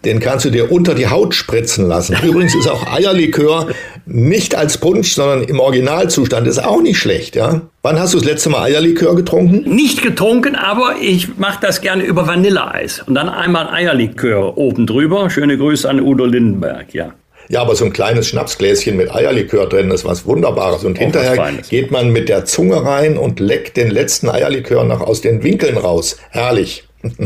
Den 0.04 0.20
kannst 0.20 0.44
du 0.44 0.50
dir 0.50 0.70
unter 0.70 0.94
die 0.94 1.08
Haut 1.08 1.34
spritzen 1.34 1.88
lassen. 1.88 2.16
Übrigens 2.22 2.54
ist 2.54 2.68
auch 2.68 2.86
Eierlikör 2.86 3.66
nicht 4.06 4.54
als 4.54 4.78
Punsch, 4.78 5.14
sondern 5.14 5.42
im 5.42 5.58
Originalzustand. 5.58 6.46
Ist 6.46 6.64
auch 6.64 6.80
nicht 6.80 6.98
schlecht, 6.98 7.34
ja. 7.34 7.62
Wann 7.82 7.98
hast 7.98 8.14
du 8.14 8.18
das 8.18 8.26
letzte 8.26 8.50
Mal 8.50 8.62
Eierlikör 8.62 9.16
getrunken? 9.16 9.68
Nicht 9.68 10.02
getrunken, 10.02 10.54
aber 10.54 10.94
ich 11.00 11.36
mache 11.36 11.58
das 11.60 11.80
gerne 11.80 12.04
über 12.04 12.26
Vanilleeis. 12.26 13.02
Und 13.06 13.16
dann 13.16 13.28
einmal 13.28 13.68
Eierlikör 13.68 14.56
oben 14.56 14.86
drüber. 14.86 15.28
Schöne 15.28 15.58
Grüße 15.58 15.88
an 15.90 16.00
Udo 16.00 16.24
Lindenberg, 16.24 16.94
ja. 16.94 17.12
Ja, 17.48 17.62
aber 17.62 17.76
so 17.76 17.84
ein 17.84 17.92
kleines 17.92 18.28
Schnapsgläschen 18.28 18.96
mit 18.96 19.14
Eierlikör 19.14 19.68
drin 19.68 19.90
ist 19.90 20.04
was 20.04 20.26
Wunderbares. 20.26 20.84
Und 20.84 20.96
Auch 20.98 21.02
hinterher 21.02 21.52
geht 21.68 21.90
man 21.90 22.10
mit 22.10 22.28
der 22.28 22.44
Zunge 22.44 22.84
rein 22.84 23.18
und 23.18 23.40
leckt 23.40 23.76
den 23.76 23.90
letzten 23.90 24.28
Eierlikör 24.28 24.84
noch 24.84 25.00
aus 25.00 25.20
den 25.20 25.42
Winkeln 25.42 25.76
raus. 25.76 26.16
Herrlich. 26.30 26.84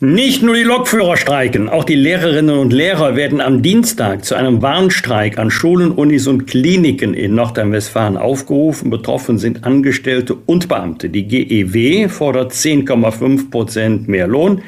Nicht 0.00 0.44
nur 0.44 0.54
die 0.54 0.62
Lokführer 0.62 1.16
streiken, 1.16 1.68
auch 1.68 1.82
die 1.82 1.96
Lehrerinnen 1.96 2.56
und 2.56 2.72
Lehrer 2.72 3.16
werden 3.16 3.40
am 3.40 3.62
Dienstag 3.62 4.24
zu 4.24 4.36
einem 4.36 4.62
Warnstreik 4.62 5.38
an 5.38 5.50
Schulen, 5.50 5.90
Unis 5.90 6.28
und 6.28 6.46
Kliniken 6.46 7.14
in 7.14 7.34
Nordrhein-Westfalen 7.34 8.16
aufgerufen. 8.16 8.90
Betroffen 8.90 9.38
sind 9.38 9.64
Angestellte 9.64 10.36
und 10.46 10.68
Beamte. 10.68 11.08
Die 11.08 11.26
GEW 11.26 12.08
fordert 12.08 12.52
10,5 12.52 13.50
Prozent 13.50 14.06
mehr 14.06 14.28
Lohn, 14.28 14.62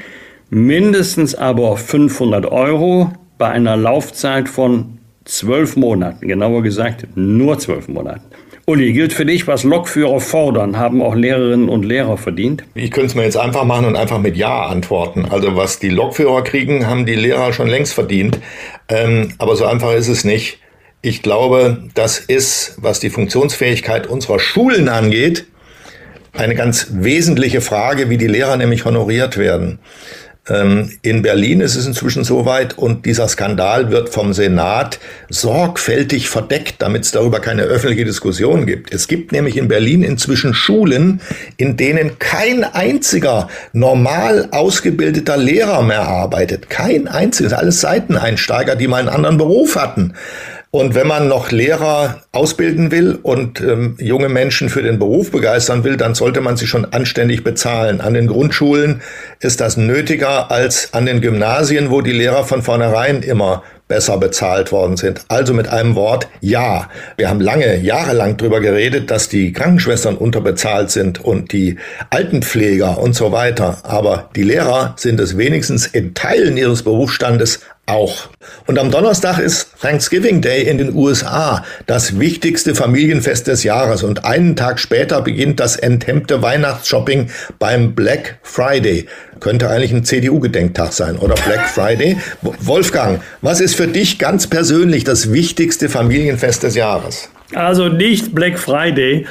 mindestens 0.49 1.37
aber 1.37 1.77
500 1.77 2.47
Euro 2.47 3.13
bei 3.39 3.51
einer 3.51 3.77
Laufzeit 3.77 4.49
von 4.49 4.99
zwölf 5.25 5.77
Monaten. 5.77 6.27
Genauer 6.27 6.65
gesagt, 6.65 7.07
nur 7.15 7.57
zwölf 7.61 7.87
Monaten. 7.87 8.25
Uli, 8.71 8.93
gilt 8.93 9.13
für 9.13 9.27
dich, 9.27 9.49
was 9.49 9.65
Lokführer 9.65 10.21
fordern, 10.21 10.79
haben 10.79 11.03
auch 11.03 11.17
Lehrerinnen 11.17 11.69
und 11.69 11.85
Lehrer 11.85 12.17
verdient? 12.17 12.63
Ich 12.75 12.93
könnte 12.93 13.09
es 13.09 13.15
mir 13.17 13.25
jetzt 13.25 13.37
einfach 13.37 13.65
machen 13.65 13.85
und 13.85 13.97
einfach 13.97 14.21
mit 14.21 14.37
Ja 14.37 14.67
antworten. 14.67 15.27
Also 15.29 15.57
was 15.57 15.81
die 15.81 15.89
Lokführer 15.89 16.45
kriegen, 16.45 16.87
haben 16.87 17.05
die 17.05 17.17
Lehrer 17.17 17.53
schon 17.53 17.67
längst 17.67 17.95
verdient. 17.95 18.39
Ähm, 18.89 19.33
aber 19.39 19.57
so 19.57 19.65
einfach 19.65 19.93
ist 19.95 20.07
es 20.07 20.23
nicht. 20.23 20.61
Ich 21.03 21.21
glaube, 21.21 21.83
das 21.95 22.21
ist, 22.21 22.77
was 22.81 23.01
die 23.01 23.11
Funktionsfähigkeit 23.11 24.07
unserer 24.07 24.39
Schulen 24.39 24.89
angeht, 24.89 25.47
eine 26.33 26.55
ganz 26.55 26.91
wesentliche 26.93 27.63
Frage, 27.63 28.09
wie 28.09 28.19
die 28.19 28.29
Lehrer 28.29 28.57
nämlich 28.57 28.85
honoriert 28.85 29.37
werden. 29.37 29.81
Ähm, 30.51 30.91
in 31.03 31.23
Berlin 31.23 31.61
ist 31.61 31.77
es 31.77 31.87
inzwischen 31.87 32.25
soweit 32.25 32.77
und 32.77 33.07
dieser 33.07 33.29
Skandal 33.29 33.91
wird 33.91 34.09
vom 34.09 34.33
Senat 34.33 34.99
sorgfältig 35.29 36.29
verdeckt, 36.29 36.77
damit 36.79 37.05
es 37.05 37.13
darüber 37.13 37.41
keine 37.41 37.63
öffentliche 37.63 38.05
Diskussion 38.05 38.67
gibt. 38.67 38.93
Es 38.93 39.07
gibt 39.07 39.33
nämlich 39.33 39.57
in 39.57 39.69
Berlin 39.69 40.03
inzwischen 40.03 40.53
Schulen, 40.53 41.21
in 41.57 41.77
denen 41.77 42.19
kein 42.19 42.65
einziger 42.65 43.49
normal 43.73 44.49
ausgebildeter 44.51 45.37
Lehrer 45.37 45.83
mehr 45.83 46.03
arbeitet. 46.03 46.69
Kein 46.69 47.07
einziges, 47.07 47.53
alles 47.53 47.81
Seiteneinsteiger, 47.81 48.75
die 48.75 48.89
mal 48.89 48.99
einen 48.99 49.09
anderen 49.09 49.39
Beruf 49.39 49.77
hatten. 49.77 50.15
Und 50.73 50.95
wenn 50.95 51.09
man 51.09 51.27
noch 51.27 51.51
Lehrer 51.51 52.23
ausbilden 52.31 52.93
will 52.93 53.19
und 53.21 53.61
ähm, 53.61 53.97
junge 53.99 54.29
Menschen 54.29 54.69
für 54.69 54.83
den 54.83 55.01
Beruf 55.01 55.33
begeistern 55.33 55.83
will, 55.83 55.97
dann 55.97 56.15
sollte 56.15 56.41
man 56.41 56.57
sie 56.57 56.69
schon 56.69 56.85
anständig 56.93 57.43
bezahlen. 57.43 58.01
An 58.01 58.15
den 58.15 58.29
Grundschulen 58.29 59.03
ist 59.41 59.61
das 59.61 59.77
nötiger 59.77 60.53
als 60.53 60.95
an 60.95 61.07
den 61.07 61.21
Gymnasien, 61.21 61.91
wo 61.91 62.03
die 62.03 62.13
Lehrer 62.13 62.45
von 62.45 62.63
vornherein 62.63 63.23
immer 63.23 63.65
besser 63.91 64.19
bezahlt 64.19 64.71
worden 64.71 64.97
sind. 64.97 65.23
Also 65.27 65.53
mit 65.53 65.69
einem 65.69 65.97
Wort 65.97 66.29
ja. 66.41 66.89
Wir 67.17 67.29
haben 67.29 67.41
lange, 67.41 67.77
jahrelang 67.79 68.37
darüber 68.37 68.61
geredet, 68.61 69.11
dass 69.11 69.29
die 69.29 69.53
Krankenschwestern 69.53 70.17
unterbezahlt 70.17 70.93
sind 70.93 71.23
und 71.23 71.53
die 71.53 71.77
Altenpfleger 72.09 72.99
und 72.99 73.15
so 73.15 73.33
weiter. 73.33 73.79
Aber 73.83 74.31
die 74.37 74.45
Lehrer 74.45 74.95
sind 74.97 75.19
es 75.19 75.37
wenigstens 75.37 75.89
in 75.89 76.15
Teilen 76.15 76.57
ihres 76.57 76.85
Berufsstandes 76.85 77.61
auch. 77.87 78.29
Und 78.67 78.79
am 78.79 78.91
Donnerstag 78.91 79.39
ist 79.39 79.69
Thanksgiving 79.81 80.41
Day 80.41 80.63
in 80.63 80.79
den 80.79 80.95
USA, 80.95 81.65
das 81.87 82.19
wichtigste 82.19 82.75
Familienfest 82.75 83.47
des 83.47 83.65
Jahres. 83.65 84.03
Und 84.03 84.25
einen 84.25 84.57
Tag 84.57 84.79
später 84.79 85.21
beginnt 85.23 85.61
das 85.61 85.77
enthemmte 85.77 86.43
Weihnachtsshopping 86.43 87.31
beim 87.59 87.95
Black 87.95 88.39
Friday. 88.43 89.07
Könnte 89.41 89.69
eigentlich 89.71 89.93
ein 89.93 90.05
CDU-Gedenktag 90.05 90.93
sein 90.93 91.17
oder 91.17 91.35
Black 91.35 91.69
Friday. 91.69 92.19
Wolfgang, 92.43 93.23
was 93.41 93.61
ist 93.61 93.75
für 93.75 93.89
dich 93.89 94.19
ganz 94.19 94.47
persönlich 94.47 95.05
das 95.05 95.33
wichtigste 95.33 95.89
Familienfest 95.89 96.63
des 96.63 96.75
Jahres? 96.75 97.31
Also 97.55 97.89
nicht 97.89 98.35
Black 98.35 98.59
Friday, 98.59 99.27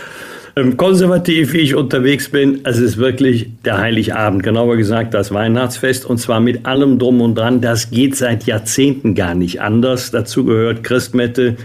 konservativ, 0.78 1.54
wie 1.54 1.60
ich 1.60 1.76
unterwegs 1.76 2.30
bin, 2.30 2.62
es 2.64 2.78
ist 2.78 2.98
wirklich 2.98 3.50
der 3.66 3.78
Heiligabend, 3.78 4.44
genauer 4.44 4.78
gesagt 4.78 5.14
das 5.14 5.34
Weihnachtsfest 5.34 6.06
und 6.06 6.18
zwar 6.18 6.40
mit 6.40 6.66
allem 6.66 7.00
drum 7.00 7.22
und 7.22 7.36
dran. 7.36 7.62
Das 7.62 7.92
geht 7.92 8.16
seit 8.16 8.46
Jahrzehnten 8.46 9.16
gar 9.16 9.36
nicht 9.36 9.62
anders. 9.62 10.12
Dazu 10.12 10.46
gehört 10.46 10.84
Christmette, 10.84 11.58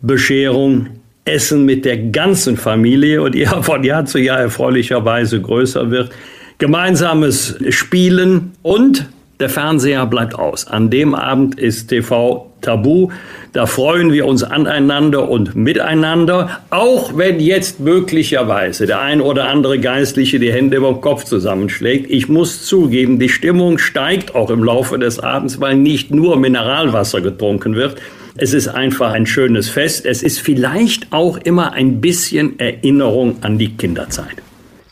Bescherung, 0.00 0.88
Essen 1.24 1.64
mit 1.64 1.84
der 1.84 1.98
ganzen 1.98 2.56
Familie 2.56 3.22
und 3.22 3.34
ihr 3.34 3.48
von 3.62 3.84
Jahr 3.84 4.04
zu 4.04 4.18
Jahr 4.18 4.40
erfreulicherweise 4.40 5.40
größer 5.40 5.90
wird. 5.90 6.10
Gemeinsames 6.58 7.56
Spielen 7.70 8.52
und 8.62 9.06
der 9.42 9.50
Fernseher 9.50 10.06
bleibt 10.06 10.36
aus. 10.36 10.68
An 10.68 10.88
dem 10.88 11.14
Abend 11.14 11.58
ist 11.58 11.88
TV 11.88 12.50
tabu. 12.60 13.08
Da 13.52 13.66
freuen 13.66 14.12
wir 14.12 14.26
uns 14.26 14.44
aneinander 14.44 15.28
und 15.28 15.56
miteinander, 15.56 16.60
auch 16.70 17.18
wenn 17.18 17.40
jetzt 17.40 17.80
möglicherweise 17.80 18.86
der 18.86 19.00
ein 19.00 19.20
oder 19.20 19.48
andere 19.48 19.80
Geistliche 19.80 20.38
die 20.38 20.52
Hände 20.52 20.76
über 20.76 20.92
den 20.92 21.00
Kopf 21.00 21.24
zusammenschlägt. 21.24 22.08
Ich 22.08 22.28
muss 22.28 22.64
zugeben, 22.64 23.18
die 23.18 23.28
Stimmung 23.28 23.78
steigt 23.78 24.34
auch 24.36 24.48
im 24.48 24.62
Laufe 24.62 24.96
des 24.96 25.18
Abends, 25.18 25.60
weil 25.60 25.74
nicht 25.74 26.12
nur 26.12 26.36
Mineralwasser 26.36 27.20
getrunken 27.20 27.74
wird. 27.74 27.96
Es 28.36 28.54
ist 28.54 28.68
einfach 28.68 29.12
ein 29.12 29.26
schönes 29.26 29.68
Fest. 29.68 30.06
Es 30.06 30.22
ist 30.22 30.38
vielleicht 30.38 31.12
auch 31.12 31.36
immer 31.38 31.72
ein 31.72 32.00
bisschen 32.00 32.58
Erinnerung 32.60 33.38
an 33.42 33.58
die 33.58 33.76
Kinderzeit. 33.76 34.36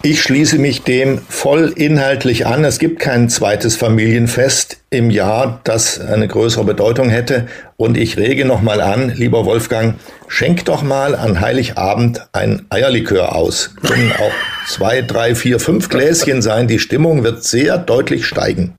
Ich 0.03 0.23
schließe 0.23 0.59
mich 0.59 0.83
dem 0.83 1.19
voll 1.29 1.75
inhaltlich 1.77 2.47
an. 2.47 2.65
Es 2.65 2.79
gibt 2.79 3.01
kein 3.01 3.29
zweites 3.29 3.77
Familienfest 3.77 4.79
im 4.89 5.11
Jahr, 5.11 5.61
das 5.65 6.01
eine 6.01 6.27
größere 6.27 6.65
Bedeutung 6.65 7.11
hätte. 7.11 7.49
Und 7.77 7.99
ich 7.99 8.17
rege 8.17 8.47
nochmal 8.47 8.81
an, 8.81 9.13
lieber 9.15 9.45
Wolfgang, 9.45 9.97
schenk 10.27 10.65
doch 10.65 10.83
mal 10.83 11.15
an 11.15 11.43
Heiligabend 11.43 12.27
ein 12.33 12.65
Eierlikör 12.71 13.35
aus. 13.35 13.75
Können 13.87 14.11
auch 14.13 14.33
zwei, 14.67 15.03
drei, 15.03 15.35
vier, 15.35 15.61
fünf 15.61 15.91
Gläschen 15.91 16.41
sein. 16.41 16.67
Die 16.67 16.79
Stimmung 16.79 17.23
wird 17.23 17.45
sehr 17.45 17.77
deutlich 17.77 18.25
steigen. 18.25 18.77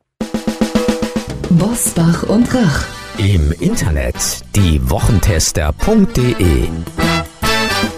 Bosbach 1.51 2.23
und 2.23 2.51
Rach. 2.51 2.85
Im 3.19 3.53
Internet 3.59 4.15
diewochentester.de 4.55 6.69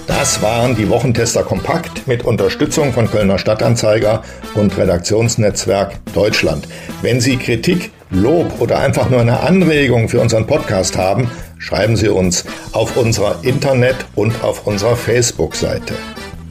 das 0.08 0.42
waren 0.42 0.76
die 0.76 0.90
Wochentester 0.90 1.44
Kompakt 1.44 2.08
mit 2.08 2.24
Unterstützung 2.24 2.94
von 2.94 3.12
Kölner 3.12 3.38
Stadtanzeiger 3.38 4.24
und 4.56 4.78
Redaktionsnetzwerk 4.78 6.00
Deutschland. 6.14 6.66
Wenn 7.02 7.20
Sie 7.20 7.36
Kritik, 7.36 7.92
Lob 8.10 8.62
oder 8.62 8.80
einfach 8.80 9.10
nur 9.10 9.20
eine 9.20 9.42
Anregung 9.42 10.08
für 10.08 10.22
unseren 10.22 10.48
Podcast 10.48 10.98
haben, 10.98 11.30
schreiben 11.58 11.98
Sie 11.98 12.10
uns 12.10 12.46
auf 12.72 12.96
unserer 12.96 13.40
Internet- 13.44 14.06
und 14.16 14.44
auf 14.44 14.66
unserer 14.66 14.96
Facebook-Seite. 14.96 15.94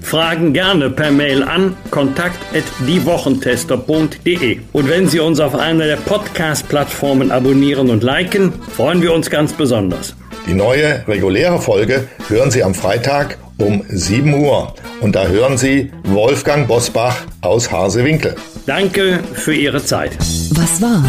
Fragen 0.03 0.53
gerne 0.53 0.91
per 0.91 1.11
Mail 1.11 1.43
an 1.43 1.75
kontakt@diewochentester.de. 1.91 4.59
Und 4.73 4.91
wenn 4.91 5.09
Sie 5.09 5.21
uns 5.21 5.41
auf 5.41 5.55
einer 5.55 5.87
der 5.87 5.97
Podcast-Plattformen 5.97 7.31
abonnieren 7.31 7.89
und 7.89 8.03
liken, 8.03 8.53
freuen 8.77 9.01
wir 9.01 9.15
uns 9.15 9.31
ganz 9.31 9.55
besonders. 9.55 10.15
Die 10.47 10.55
neue 10.55 11.07
reguläre 11.07 11.61
Folge 11.61 12.09
hören 12.29 12.51
Sie 12.51 12.65
am 12.65 12.75
Freitag 12.75 13.39
um 13.59 13.85
7 13.89 14.35
Uhr. 14.35 14.75
Und 15.01 15.15
da 15.15 15.27
hören 15.27 15.57
Sie 15.57 15.93
Wolfgang 16.05 16.67
Bosbach 16.67 17.17
aus 17.41 17.71
Hasewinkel. 17.71 18.35
Danke 18.67 19.21
für 19.35 19.55
Ihre 19.55 19.85
Zeit. 19.85 20.17
Was 20.53 20.81
war? 20.83 21.05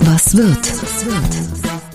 Was 0.00 0.36
wird? 0.36 0.72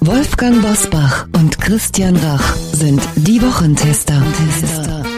Wolfgang 0.02 0.62
Bosbach 0.62 1.28
und 1.36 1.60
Christian 1.60 2.16
Rach 2.18 2.56
sind 2.72 3.02
die 3.16 3.42
Wochentester. 3.42 4.22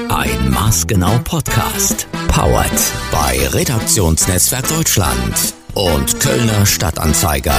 Ein 0.10 0.50
maßgenau 0.52 1.20
Podcast. 1.24 2.08
Powered 2.28 2.72
bei 3.12 3.40
Redaktionsnetzwerk 3.50 4.68
Deutschland 4.68 5.54
und 5.74 6.20
Kölner 6.20 6.66
Stadtanzeiger. 6.66 7.56